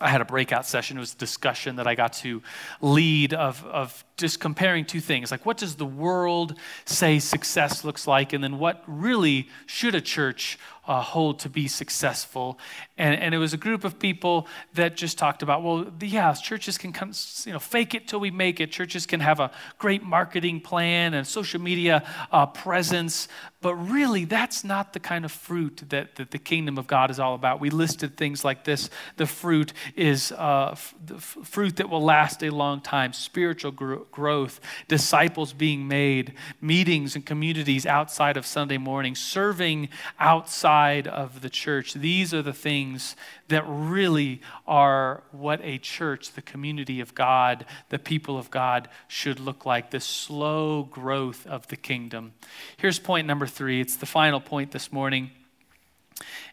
I 0.00 0.08
had 0.08 0.20
a 0.20 0.24
breakout 0.24 0.66
session. 0.66 0.96
It 0.96 1.00
was 1.00 1.14
a 1.14 1.18
discussion 1.18 1.76
that 1.76 1.86
I 1.86 1.94
got 1.94 2.12
to 2.14 2.42
lead 2.80 3.34
of, 3.34 3.64
of 3.64 4.04
just 4.18 4.40
comparing 4.40 4.84
two 4.84 5.00
things 5.00 5.30
like 5.30 5.46
what 5.46 5.56
does 5.56 5.76
the 5.76 5.86
world 5.86 6.54
say 6.84 7.18
success 7.18 7.84
looks 7.84 8.06
like, 8.06 8.32
and 8.32 8.42
then 8.42 8.58
what 8.58 8.82
really 8.86 9.48
should 9.66 9.94
a 9.94 10.00
church 10.00 10.58
uh, 10.88 11.02
hold 11.02 11.38
to 11.40 11.50
be 11.50 11.68
successful. 11.68 12.58
And, 12.96 13.20
and 13.20 13.34
it 13.34 13.38
was 13.38 13.52
a 13.52 13.58
group 13.58 13.84
of 13.84 13.98
people 13.98 14.48
that 14.72 14.96
just 14.96 15.18
talked 15.18 15.42
about, 15.42 15.62
well, 15.62 15.86
yeah, 16.00 16.32
churches 16.32 16.78
can 16.78 16.94
come, 16.94 17.12
you 17.44 17.52
know, 17.52 17.58
fake 17.58 17.94
it 17.94 18.08
till 18.08 18.20
we 18.20 18.30
make 18.30 18.58
it. 18.58 18.72
Churches 18.72 19.04
can 19.04 19.20
have 19.20 19.38
a 19.38 19.50
great 19.78 20.02
marketing 20.02 20.62
plan 20.62 21.12
and 21.12 21.26
social 21.26 21.60
media 21.60 22.08
uh, 22.32 22.46
presence, 22.46 23.28
but 23.60 23.74
really, 23.74 24.24
that's 24.24 24.64
not 24.64 24.94
the 24.94 25.00
kind 25.00 25.24
of 25.24 25.32
fruit 25.32 25.82
that, 25.88 26.14
that 26.14 26.30
the 26.30 26.38
kingdom 26.38 26.78
of 26.78 26.86
God 26.86 27.10
is 27.10 27.20
all 27.20 27.34
about. 27.34 27.60
We 27.60 27.70
listed 27.70 28.16
things 28.16 28.44
like 28.44 28.64
this 28.64 28.88
the 29.16 29.26
fruit 29.26 29.72
is 29.94 30.32
uh, 30.32 30.70
f- 30.72 30.94
the 31.04 31.16
f- 31.16 31.38
fruit 31.42 31.76
that 31.76 31.90
will 31.90 32.02
last 32.02 32.42
a 32.42 32.50
long 32.50 32.80
time, 32.80 33.12
spiritual 33.12 33.72
gro- 33.72 34.06
growth, 34.10 34.60
disciples 34.88 35.52
being 35.52 35.86
made, 35.86 36.34
meetings 36.60 37.14
and 37.14 37.24
communities 37.24 37.86
outside 37.86 38.36
of 38.36 38.46
Sunday 38.46 38.78
morning, 38.78 39.14
serving 39.14 39.88
outside 40.18 41.06
of 41.06 41.40
the 41.40 41.50
church. 41.50 41.94
These 41.94 42.32
are 42.34 42.42
the 42.42 42.52
things 42.52 43.16
that 43.48 43.64
really 43.66 44.40
are 44.66 45.22
what 45.30 45.60
a 45.62 45.78
church, 45.78 46.32
the 46.32 46.42
community 46.42 47.00
of 47.00 47.14
God, 47.14 47.64
the 47.88 47.98
people 47.98 48.38
of 48.38 48.50
God 48.50 48.88
should 49.06 49.40
look 49.40 49.64
like 49.64 49.90
the 49.90 50.00
slow 50.00 50.84
growth 50.84 51.46
of 51.46 51.66
the 51.68 51.76
kingdom. 51.76 52.32
Here's 52.76 52.98
point 52.98 53.26
number 53.26 53.46
three 53.46 53.80
it's 53.80 53.96
the 53.96 54.06
final 54.06 54.40
point 54.40 54.72
this 54.72 54.92
morning. 54.92 55.30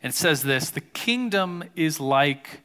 And 0.01 0.11
it 0.11 0.15
says 0.15 0.43
this 0.43 0.69
The 0.69 0.81
kingdom 0.81 1.63
is 1.75 1.99
like 1.99 2.61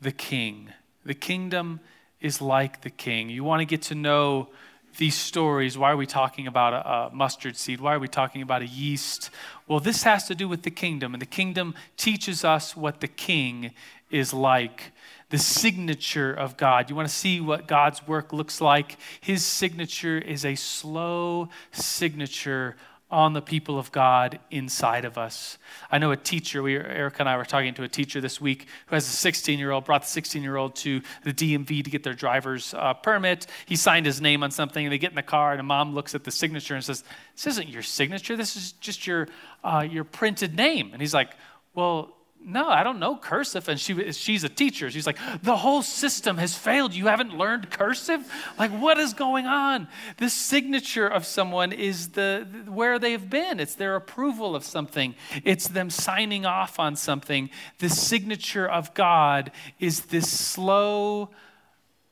the 0.00 0.12
king. 0.12 0.72
The 1.04 1.14
kingdom 1.14 1.80
is 2.20 2.40
like 2.40 2.82
the 2.82 2.90
king. 2.90 3.30
You 3.30 3.44
want 3.44 3.60
to 3.60 3.66
get 3.66 3.82
to 3.82 3.94
know 3.94 4.48
these 4.96 5.14
stories. 5.14 5.78
Why 5.78 5.92
are 5.92 5.96
we 5.96 6.06
talking 6.06 6.46
about 6.46 6.72
a, 6.72 6.88
a, 6.88 7.10
mustard 7.14 7.56
seed? 7.56 7.80
Why 7.80 7.94
are 7.94 7.98
we 7.98 8.08
talking 8.08 8.42
about 8.42 8.62
a 8.62 8.66
yeast? 8.66 9.30
Well, 9.66 9.80
this 9.80 10.02
has 10.02 10.26
to 10.28 10.34
do 10.34 10.48
with 10.48 10.62
the 10.62 10.70
kingdom, 10.70 11.14
and 11.14 11.22
the 11.22 11.26
kingdom 11.26 11.74
teaches 11.96 12.44
us 12.44 12.76
what 12.76 13.00
the 13.00 13.08
king 13.08 13.72
is 14.10 14.34
like. 14.34 14.92
The 15.30 15.38
signature 15.38 16.32
of 16.32 16.56
God. 16.56 16.88
You 16.88 16.96
want 16.96 17.08
to 17.08 17.14
see 17.14 17.40
what 17.40 17.68
God's 17.68 18.06
work 18.08 18.32
looks 18.32 18.60
like? 18.60 18.96
His 19.20 19.44
signature 19.44 20.18
is 20.18 20.44
a 20.44 20.54
slow 20.54 21.50
signature 21.70 22.76
on 23.10 23.32
the 23.32 23.40
people 23.40 23.78
of 23.78 23.90
God 23.90 24.38
inside 24.50 25.06
of 25.06 25.16
us. 25.16 25.56
I 25.90 25.96
know 25.96 26.10
a 26.10 26.16
teacher, 26.16 26.62
we, 26.62 26.76
Erica 26.76 27.20
and 27.20 27.28
I 27.28 27.38
were 27.38 27.46
talking 27.46 27.72
to 27.74 27.82
a 27.82 27.88
teacher 27.88 28.20
this 28.20 28.38
week 28.38 28.66
who 28.86 28.96
has 28.96 29.06
a 29.06 29.10
16 29.10 29.58
year 29.58 29.70
old, 29.70 29.86
brought 29.86 30.02
the 30.02 30.08
16 30.08 30.42
year 30.42 30.56
old 30.56 30.76
to 30.76 31.00
the 31.24 31.32
DMV 31.32 31.84
to 31.84 31.90
get 31.90 32.02
their 32.02 32.12
driver's 32.12 32.74
uh, 32.74 32.92
permit. 32.94 33.46
He 33.64 33.76
signed 33.76 34.04
his 34.04 34.20
name 34.20 34.42
on 34.42 34.50
something, 34.50 34.84
and 34.84 34.92
they 34.92 34.98
get 34.98 35.10
in 35.10 35.16
the 35.16 35.22
car, 35.22 35.52
and 35.52 35.60
a 35.60 35.64
mom 35.64 35.94
looks 35.94 36.14
at 36.14 36.24
the 36.24 36.30
signature 36.30 36.74
and 36.74 36.84
says, 36.84 37.02
This 37.34 37.46
isn't 37.46 37.68
your 37.68 37.82
signature, 37.82 38.36
this 38.36 38.56
is 38.56 38.72
just 38.72 39.06
your, 39.06 39.28
uh, 39.64 39.86
your 39.90 40.04
printed 40.04 40.54
name. 40.54 40.90
And 40.92 41.00
he's 41.00 41.14
like, 41.14 41.30
Well, 41.74 42.14
no, 42.44 42.68
I 42.68 42.82
don't 42.82 42.98
know 42.98 43.16
cursive. 43.16 43.68
And 43.68 43.78
she, 43.78 44.12
she's 44.12 44.44
a 44.44 44.48
teacher. 44.48 44.90
She's 44.90 45.06
like, 45.06 45.18
the 45.42 45.56
whole 45.56 45.82
system 45.82 46.38
has 46.38 46.56
failed. 46.56 46.94
You 46.94 47.06
haven't 47.06 47.36
learned 47.36 47.70
cursive? 47.70 48.30
Like, 48.58 48.70
what 48.70 48.98
is 48.98 49.12
going 49.12 49.46
on? 49.46 49.88
This 50.16 50.32
signature 50.32 51.06
of 51.06 51.26
someone 51.26 51.72
is 51.72 52.10
the 52.10 52.46
where 52.66 52.98
they've 52.98 53.28
been. 53.28 53.60
It's 53.60 53.74
their 53.74 53.96
approval 53.96 54.56
of 54.56 54.64
something. 54.64 55.14
It's 55.44 55.68
them 55.68 55.90
signing 55.90 56.46
off 56.46 56.78
on 56.78 56.96
something. 56.96 57.50
The 57.78 57.90
signature 57.90 58.66
of 58.66 58.94
God 58.94 59.50
is 59.78 60.06
this 60.06 60.30
slow 60.30 61.30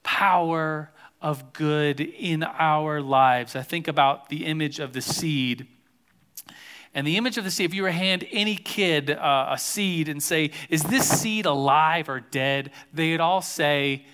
power 0.03 0.91
of 1.23 1.53
good 1.53 2.01
in 2.01 2.43
our 2.43 3.01
lives. 3.01 3.57
I 3.57 3.63
think 3.63 3.89
about 3.89 4.29
the 4.29 4.45
image 4.45 4.81
of 4.81 4.93
the 4.93 5.01
seed 5.01 5.67
and 6.97 7.07
the 7.07 7.19
image 7.19 7.37
of 7.37 7.45
the 7.45 7.51
seed, 7.51 7.67
if 7.67 7.75
you 7.75 7.83
were 7.83 7.91
to 7.91 7.95
hand 7.95 8.27
any 8.33 8.57
kid 8.57 9.11
uh, 9.11 9.51
a 9.51 9.59
seed 9.59 10.09
and 10.09 10.23
say, 10.23 10.51
Is 10.71 10.83
this 10.83 11.07
seed 11.07 11.45
alive 11.45 12.09
or 12.09 12.21
dead? 12.21 12.71
They'd 12.95 13.21
all 13.21 13.43
say, 13.43 14.07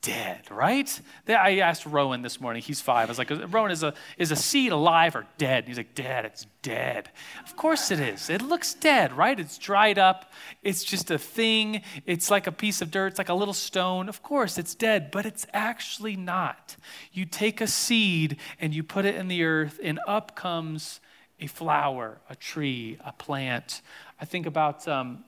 dead, 0.00 0.50
right? 0.50 1.00
I 1.28 1.58
asked 1.58 1.86
Rowan 1.86 2.22
this 2.22 2.40
morning, 2.40 2.62
he's 2.62 2.80
five. 2.80 3.08
I 3.08 3.10
was 3.10 3.18
like, 3.18 3.30
Rowan, 3.52 3.70
is 3.70 3.84
a, 3.84 3.94
is 4.16 4.32
a 4.32 4.36
seed 4.36 4.72
alive 4.72 5.14
or 5.14 5.26
dead? 5.38 5.66
he's 5.68 5.76
like, 5.76 5.94
Dad, 5.94 6.24
it's 6.24 6.46
dead. 6.62 7.10
Of 7.44 7.54
course 7.56 7.90
it 7.92 8.00
is. 8.00 8.30
It 8.30 8.42
looks 8.42 8.74
dead, 8.74 9.12
right? 9.12 9.38
It's 9.38 9.56
dried 9.56 9.98
up. 9.98 10.32
It's 10.62 10.82
just 10.82 11.12
a 11.12 11.18
thing. 11.18 11.82
It's 12.04 12.30
like 12.30 12.46
a 12.46 12.52
piece 12.52 12.80
of 12.80 12.90
dirt. 12.90 13.08
It's 13.08 13.18
like 13.18 13.28
a 13.28 13.34
little 13.34 13.54
stone. 13.54 14.08
Of 14.08 14.24
course 14.24 14.58
it's 14.58 14.74
dead, 14.74 15.12
but 15.12 15.24
it's 15.24 15.46
actually 15.52 16.16
not. 16.16 16.76
You 17.12 17.26
take 17.26 17.60
a 17.60 17.68
seed 17.68 18.38
and 18.60 18.74
you 18.74 18.82
put 18.82 19.04
it 19.04 19.14
in 19.14 19.28
the 19.28 19.44
earth, 19.44 19.78
and 19.82 20.00
up 20.06 20.34
comes 20.34 21.00
a 21.40 21.46
flower, 21.46 22.18
a 22.28 22.36
tree, 22.36 22.98
a 23.04 23.12
plant. 23.12 23.82
I 24.20 24.24
think 24.24 24.46
about 24.46 24.86
um, 24.88 25.24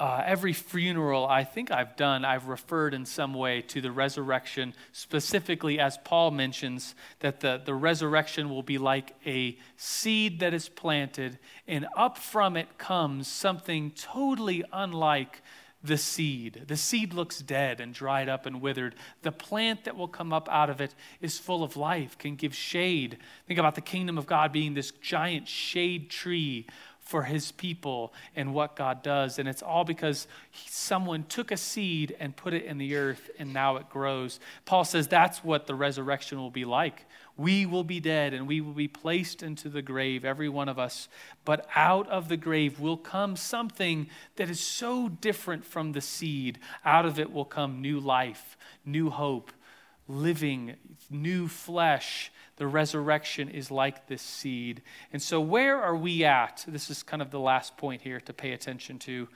uh, 0.00 0.22
every 0.26 0.52
funeral 0.52 1.26
I 1.26 1.44
think 1.44 1.70
I've 1.70 1.96
done, 1.96 2.24
I've 2.24 2.48
referred 2.48 2.94
in 2.94 3.06
some 3.06 3.32
way 3.32 3.62
to 3.62 3.80
the 3.80 3.92
resurrection, 3.92 4.74
specifically 4.92 5.78
as 5.78 5.98
Paul 5.98 6.32
mentions 6.32 6.94
that 7.20 7.40
the, 7.40 7.62
the 7.64 7.74
resurrection 7.74 8.50
will 8.50 8.62
be 8.62 8.78
like 8.78 9.14
a 9.24 9.56
seed 9.76 10.40
that 10.40 10.52
is 10.52 10.68
planted, 10.68 11.38
and 11.68 11.86
up 11.96 12.18
from 12.18 12.56
it 12.56 12.76
comes 12.76 13.28
something 13.28 13.92
totally 13.92 14.64
unlike 14.72 15.42
the 15.84 15.98
seed. 15.98 16.64
The 16.66 16.78
seed 16.78 17.12
looks 17.12 17.40
dead 17.40 17.78
and 17.78 17.92
dried 17.92 18.28
up 18.28 18.46
and 18.46 18.62
withered. 18.62 18.94
The 19.22 19.30
plant 19.30 19.84
that 19.84 19.96
will 19.96 20.08
come 20.08 20.32
up 20.32 20.48
out 20.50 20.70
of 20.70 20.80
it 20.80 20.94
is 21.20 21.38
full 21.38 21.62
of 21.62 21.76
life, 21.76 22.16
can 22.16 22.36
give 22.36 22.54
shade. 22.54 23.18
Think 23.46 23.60
about 23.60 23.74
the 23.74 23.82
kingdom 23.82 24.16
of 24.16 24.26
God 24.26 24.50
being 24.50 24.72
this 24.72 24.90
giant 24.90 25.46
shade 25.46 26.08
tree 26.08 26.66
for 27.00 27.22
his 27.22 27.52
people 27.52 28.14
and 28.34 28.54
what 28.54 28.76
God 28.76 29.02
does. 29.02 29.38
And 29.38 29.46
it's 29.46 29.62
all 29.62 29.84
because 29.84 30.26
someone 30.66 31.24
took 31.24 31.50
a 31.50 31.56
seed 31.58 32.16
and 32.18 32.34
put 32.34 32.54
it 32.54 32.64
in 32.64 32.78
the 32.78 32.96
earth 32.96 33.30
and 33.38 33.52
now 33.52 33.76
it 33.76 33.90
grows. 33.90 34.40
Paul 34.64 34.84
says 34.84 35.06
that's 35.06 35.44
what 35.44 35.66
the 35.66 35.74
resurrection 35.74 36.38
will 36.38 36.50
be 36.50 36.64
like. 36.64 37.04
We 37.36 37.66
will 37.66 37.84
be 37.84 37.98
dead 37.98 38.32
and 38.32 38.46
we 38.46 38.60
will 38.60 38.74
be 38.74 38.86
placed 38.86 39.42
into 39.42 39.68
the 39.68 39.82
grave, 39.82 40.24
every 40.24 40.48
one 40.48 40.68
of 40.68 40.78
us. 40.78 41.08
But 41.44 41.66
out 41.74 42.08
of 42.08 42.28
the 42.28 42.36
grave 42.36 42.78
will 42.78 42.96
come 42.96 43.34
something 43.34 44.08
that 44.36 44.48
is 44.48 44.60
so 44.60 45.08
different 45.08 45.64
from 45.64 45.92
the 45.92 46.00
seed. 46.00 46.60
Out 46.84 47.06
of 47.06 47.18
it 47.18 47.32
will 47.32 47.44
come 47.44 47.80
new 47.80 47.98
life, 47.98 48.56
new 48.84 49.10
hope, 49.10 49.50
living, 50.06 50.76
new 51.10 51.48
flesh. 51.48 52.30
The 52.56 52.68
resurrection 52.68 53.48
is 53.48 53.70
like 53.70 54.06
this 54.06 54.22
seed. 54.22 54.82
And 55.12 55.20
so, 55.20 55.40
where 55.40 55.80
are 55.82 55.96
we 55.96 56.24
at? 56.24 56.64
This 56.68 56.88
is 56.88 57.02
kind 57.02 57.20
of 57.20 57.32
the 57.32 57.40
last 57.40 57.76
point 57.76 58.02
here 58.02 58.20
to 58.20 58.32
pay 58.32 58.52
attention 58.52 59.00
to. 59.00 59.28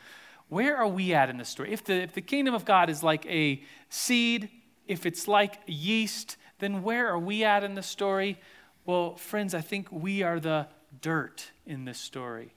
Where 0.48 0.76
are 0.76 0.88
we 0.88 1.14
at 1.14 1.28
in 1.30 1.36
the 1.36 1.44
story? 1.44 1.72
If 1.72 1.84
the, 1.84 1.94
if 1.94 2.14
the 2.14 2.22
kingdom 2.22 2.54
of 2.54 2.64
God 2.64 2.88
is 2.88 3.02
like 3.02 3.26
a 3.26 3.62
seed, 3.90 4.50
if 4.86 5.04
it's 5.04 5.28
like 5.28 5.60
yeast, 5.66 6.36
then 6.58 6.82
where 6.82 7.08
are 7.08 7.18
we 7.18 7.44
at 7.44 7.64
in 7.64 7.74
the 7.74 7.82
story? 7.82 8.38
Well, 8.84 9.16
friends, 9.16 9.54
I 9.54 9.60
think 9.60 9.88
we 9.90 10.22
are 10.22 10.40
the 10.40 10.66
dirt 11.00 11.50
in 11.66 11.84
this 11.84 11.98
story. 11.98 12.52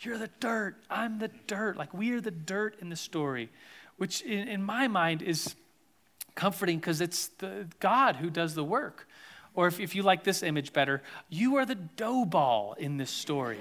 You're 0.00 0.18
the 0.18 0.30
dirt. 0.40 0.76
I'm 0.90 1.18
the 1.18 1.30
dirt. 1.46 1.76
Like 1.76 1.92
we 1.94 2.12
are 2.12 2.20
the 2.20 2.30
dirt 2.30 2.76
in 2.80 2.90
the 2.90 2.96
story, 2.96 3.50
which 3.96 4.22
in, 4.22 4.48
in 4.48 4.62
my 4.62 4.88
mind 4.88 5.22
is 5.22 5.54
comforting 6.34 6.78
because 6.78 7.00
it's 7.00 7.28
the 7.28 7.66
God 7.80 8.16
who 8.16 8.30
does 8.30 8.54
the 8.54 8.64
work. 8.64 9.08
Or 9.54 9.66
if, 9.66 9.80
if 9.80 9.94
you 9.94 10.02
like 10.02 10.22
this 10.22 10.42
image 10.42 10.72
better, 10.72 11.02
you 11.30 11.56
are 11.56 11.64
the 11.64 11.74
dough 11.74 12.26
ball 12.26 12.74
in 12.78 12.98
this 12.98 13.10
story. 13.10 13.58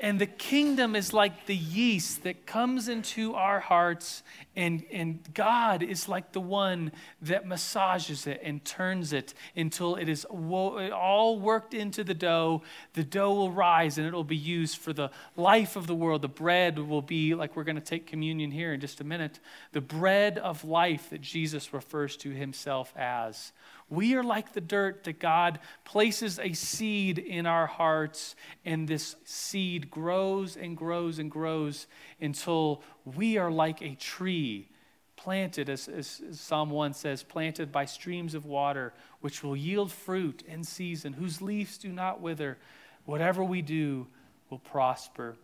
And 0.00 0.20
the 0.20 0.26
kingdom 0.26 0.96
is 0.96 1.12
like 1.12 1.46
the 1.46 1.56
yeast 1.56 2.24
that 2.24 2.46
comes 2.46 2.88
into 2.88 3.34
our 3.34 3.60
hearts, 3.60 4.22
and, 4.56 4.84
and 4.92 5.20
God 5.32 5.82
is 5.82 6.08
like 6.08 6.32
the 6.32 6.40
one 6.40 6.92
that 7.22 7.46
massages 7.46 8.26
it 8.26 8.40
and 8.42 8.64
turns 8.64 9.12
it 9.12 9.34
until 9.56 9.94
it 9.94 10.08
is 10.08 10.24
all 10.26 11.38
worked 11.38 11.74
into 11.74 12.02
the 12.04 12.12
dough. 12.12 12.62
The 12.94 13.04
dough 13.04 13.34
will 13.34 13.50
rise 13.52 13.96
and 13.96 14.06
it 14.06 14.12
will 14.12 14.24
be 14.24 14.36
used 14.36 14.78
for 14.78 14.92
the 14.92 15.10
life 15.36 15.76
of 15.76 15.86
the 15.86 15.94
world. 15.94 16.22
The 16.22 16.28
bread 16.28 16.78
will 16.78 17.02
be, 17.02 17.34
like 17.34 17.56
we're 17.56 17.64
going 17.64 17.76
to 17.76 17.82
take 17.82 18.06
communion 18.06 18.50
here 18.50 18.74
in 18.74 18.80
just 18.80 19.00
a 19.00 19.04
minute, 19.04 19.38
the 19.72 19.80
bread 19.80 20.38
of 20.38 20.64
life 20.64 21.10
that 21.10 21.20
Jesus 21.20 21.72
refers 21.72 22.16
to 22.18 22.30
himself 22.30 22.92
as. 22.96 23.52
We 23.88 24.14
are 24.14 24.22
like 24.24 24.52
the 24.52 24.60
dirt 24.60 25.04
that 25.04 25.20
God 25.20 25.60
places 25.84 26.38
a 26.38 26.52
seed 26.54 27.18
in 27.18 27.46
our 27.46 27.66
hearts, 27.66 28.34
and 28.64 28.88
this 28.88 29.16
seed 29.24 29.90
grows 29.90 30.56
and 30.56 30.76
grows 30.76 31.18
and 31.18 31.30
grows 31.30 31.86
until 32.20 32.82
we 33.04 33.36
are 33.36 33.50
like 33.50 33.82
a 33.82 33.94
tree 33.94 34.68
planted, 35.16 35.68
as, 35.70 35.88
as, 35.88 36.22
Psalm 36.32 36.70
1 36.70 36.92
says, 36.92 37.22
planted 37.22 37.72
by 37.72 37.84
streams 37.84 38.34
of 38.34 38.44
water, 38.44 38.92
which 39.20 39.42
will 39.42 39.56
yield 39.56 39.90
fruit 39.90 40.42
in 40.46 40.62
season, 40.64 41.14
whose 41.14 41.40
leaves 41.40 41.78
do 41.78 41.88
not 41.88 42.20
wither. 42.20 42.58
Whatever 43.06 43.44
we 43.44 43.62
do 43.62 44.06
will 44.50 44.58
prosper. 44.58 45.36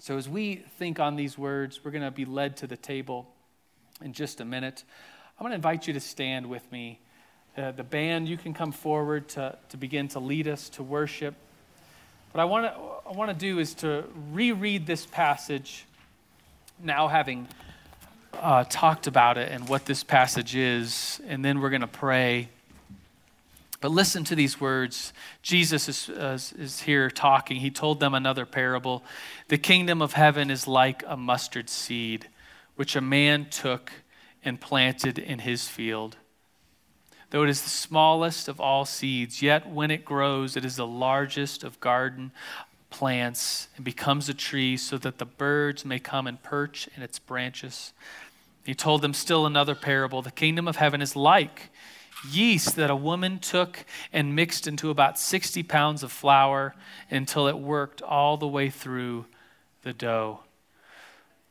So, 0.00 0.16
as 0.16 0.28
we 0.28 0.56
think 0.78 1.00
on 1.00 1.16
these 1.16 1.36
words, 1.38 1.80
we're 1.84 1.90
going 1.90 2.02
to 2.02 2.10
be 2.10 2.24
led 2.24 2.56
to 2.58 2.66
the 2.66 2.76
table 2.76 3.30
in 4.02 4.12
just 4.12 4.40
a 4.40 4.44
minute. 4.44 4.84
I'm 5.38 5.44
going 5.44 5.50
to 5.50 5.56
invite 5.56 5.86
you 5.86 5.92
to 5.94 6.00
stand 6.00 6.46
with 6.46 6.70
me. 6.72 7.00
Uh, 7.56 7.70
the 7.70 7.84
band, 7.84 8.28
you 8.28 8.36
can 8.36 8.52
come 8.52 8.72
forward 8.72 9.28
to, 9.28 9.56
to 9.68 9.76
begin 9.76 10.08
to 10.08 10.18
lead 10.18 10.48
us 10.48 10.68
to 10.68 10.82
worship. 10.82 11.34
What 12.32 12.40
I 12.40 12.44
want 12.46 12.66
to 12.66 12.94
I 13.08 13.12
want 13.12 13.30
to 13.30 13.36
do 13.36 13.60
is 13.60 13.74
to 13.74 14.04
reread 14.32 14.86
this 14.86 15.06
passage, 15.06 15.84
now 16.82 17.06
having 17.06 17.46
uh, 18.32 18.64
talked 18.68 19.06
about 19.06 19.38
it 19.38 19.52
and 19.52 19.68
what 19.68 19.84
this 19.84 20.02
passage 20.02 20.56
is, 20.56 21.20
and 21.28 21.44
then 21.44 21.60
we're 21.60 21.70
going 21.70 21.82
to 21.82 21.86
pray. 21.86 22.48
But 23.80 23.92
listen 23.92 24.24
to 24.24 24.34
these 24.34 24.60
words. 24.60 25.12
Jesus 25.42 25.88
is, 25.88 26.08
uh, 26.08 26.38
is 26.58 26.80
here 26.80 27.08
talking. 27.08 27.58
He 27.58 27.70
told 27.70 28.00
them 28.00 28.14
another 28.14 28.46
parable. 28.46 29.04
The 29.48 29.58
kingdom 29.58 30.02
of 30.02 30.14
heaven 30.14 30.50
is 30.50 30.66
like 30.66 31.04
a 31.06 31.16
mustard 31.16 31.68
seed, 31.68 32.26
which 32.74 32.96
a 32.96 33.00
man 33.00 33.46
took 33.50 33.92
and 34.44 34.60
planted 34.60 35.18
in 35.18 35.40
his 35.40 35.68
field. 35.68 36.16
Though 37.34 37.42
it 37.42 37.48
is 37.48 37.62
the 37.62 37.68
smallest 37.68 38.46
of 38.46 38.60
all 38.60 38.84
seeds, 38.84 39.42
yet 39.42 39.68
when 39.68 39.90
it 39.90 40.04
grows, 40.04 40.56
it 40.56 40.64
is 40.64 40.76
the 40.76 40.86
largest 40.86 41.64
of 41.64 41.80
garden 41.80 42.30
plants 42.90 43.66
and 43.74 43.84
becomes 43.84 44.28
a 44.28 44.34
tree 44.34 44.76
so 44.76 44.98
that 44.98 45.18
the 45.18 45.24
birds 45.24 45.84
may 45.84 45.98
come 45.98 46.28
and 46.28 46.40
perch 46.44 46.88
in 46.96 47.02
its 47.02 47.18
branches. 47.18 47.92
He 48.64 48.72
told 48.72 49.02
them 49.02 49.12
still 49.12 49.46
another 49.46 49.74
parable. 49.74 50.22
The 50.22 50.30
kingdom 50.30 50.68
of 50.68 50.76
heaven 50.76 51.02
is 51.02 51.16
like 51.16 51.70
yeast 52.30 52.76
that 52.76 52.88
a 52.88 52.94
woman 52.94 53.40
took 53.40 53.84
and 54.12 54.36
mixed 54.36 54.68
into 54.68 54.90
about 54.90 55.18
60 55.18 55.64
pounds 55.64 56.04
of 56.04 56.12
flour 56.12 56.76
until 57.10 57.48
it 57.48 57.58
worked 57.58 58.00
all 58.00 58.36
the 58.36 58.46
way 58.46 58.70
through 58.70 59.26
the 59.82 59.92
dough. 59.92 60.38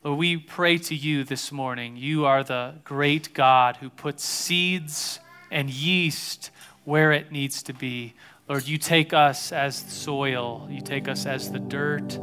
Lord, 0.02 0.18
we 0.18 0.38
pray 0.38 0.78
to 0.78 0.94
you 0.94 1.24
this 1.24 1.52
morning. 1.52 1.98
You 1.98 2.24
are 2.24 2.42
the 2.42 2.76
great 2.84 3.34
God 3.34 3.76
who 3.76 3.90
puts 3.90 4.24
seeds 4.24 5.20
and 5.54 5.70
yeast 5.70 6.50
where 6.84 7.12
it 7.12 7.32
needs 7.32 7.62
to 7.62 7.72
be. 7.72 8.12
Lord, 8.48 8.66
you 8.66 8.76
take 8.76 9.14
us 9.14 9.52
as 9.52 9.76
soil, 9.76 10.68
you 10.70 10.82
take 10.82 11.08
us 11.08 11.24
as 11.24 11.50
the 11.50 11.60
dirt, 11.60 12.18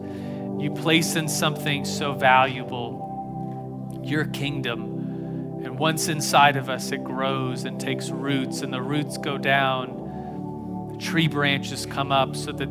you 0.59 0.69
place 0.75 1.15
in 1.15 1.27
something 1.27 1.85
so 1.85 2.13
valuable, 2.13 3.99
your 4.03 4.25
kingdom. 4.25 5.63
And 5.63 5.79
once 5.79 6.09
inside 6.09 6.57
of 6.57 6.69
us, 6.69 6.91
it 6.91 7.03
grows 7.03 7.63
and 7.63 7.79
takes 7.79 8.09
roots, 8.09 8.61
and 8.61 8.71
the 8.73 8.81
roots 8.81 9.17
go 9.17 9.37
down. 9.37 10.89
The 10.91 10.97
tree 10.97 11.27
branches 11.27 11.85
come 11.85 12.11
up 12.11 12.35
so 12.35 12.51
that 12.51 12.69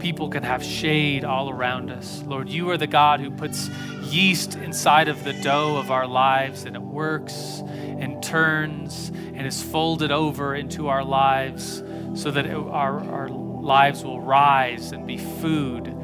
people 0.00 0.28
can 0.28 0.42
have 0.42 0.64
shade 0.64 1.24
all 1.24 1.50
around 1.50 1.90
us. 1.90 2.22
Lord, 2.26 2.48
you 2.48 2.70
are 2.70 2.76
the 2.76 2.86
God 2.86 3.20
who 3.20 3.30
puts 3.30 3.68
yeast 4.02 4.56
inside 4.56 5.08
of 5.08 5.22
the 5.24 5.32
dough 5.32 5.76
of 5.76 5.90
our 5.90 6.06
lives, 6.06 6.64
and 6.64 6.74
it 6.74 6.82
works 6.82 7.62
and 8.00 8.22
turns 8.22 9.10
and 9.10 9.46
is 9.46 9.62
folded 9.62 10.10
over 10.10 10.54
into 10.54 10.88
our 10.88 11.04
lives 11.04 11.82
so 12.14 12.30
that 12.30 12.46
it, 12.46 12.54
our, 12.54 13.00
our 13.00 13.28
lives 13.28 14.02
will 14.02 14.20
rise 14.20 14.92
and 14.92 15.06
be 15.06 15.18
food 15.18 15.94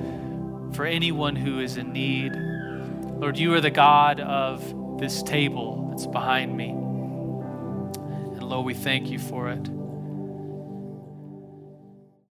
for 0.72 0.84
anyone 0.84 1.34
who 1.34 1.58
is 1.60 1.76
in 1.76 1.92
need. 1.92 2.32
Lord, 3.18 3.38
you 3.38 3.54
are 3.54 3.60
the 3.60 3.70
God 3.70 4.20
of 4.20 4.98
this 5.00 5.22
table 5.22 5.88
that's 5.90 6.06
behind 6.06 6.56
me. 6.56 6.68
And 6.70 8.42
Lord, 8.42 8.66
we 8.66 8.74
thank 8.74 9.08
you 9.10 9.18
for 9.18 9.48
it. 9.50 9.75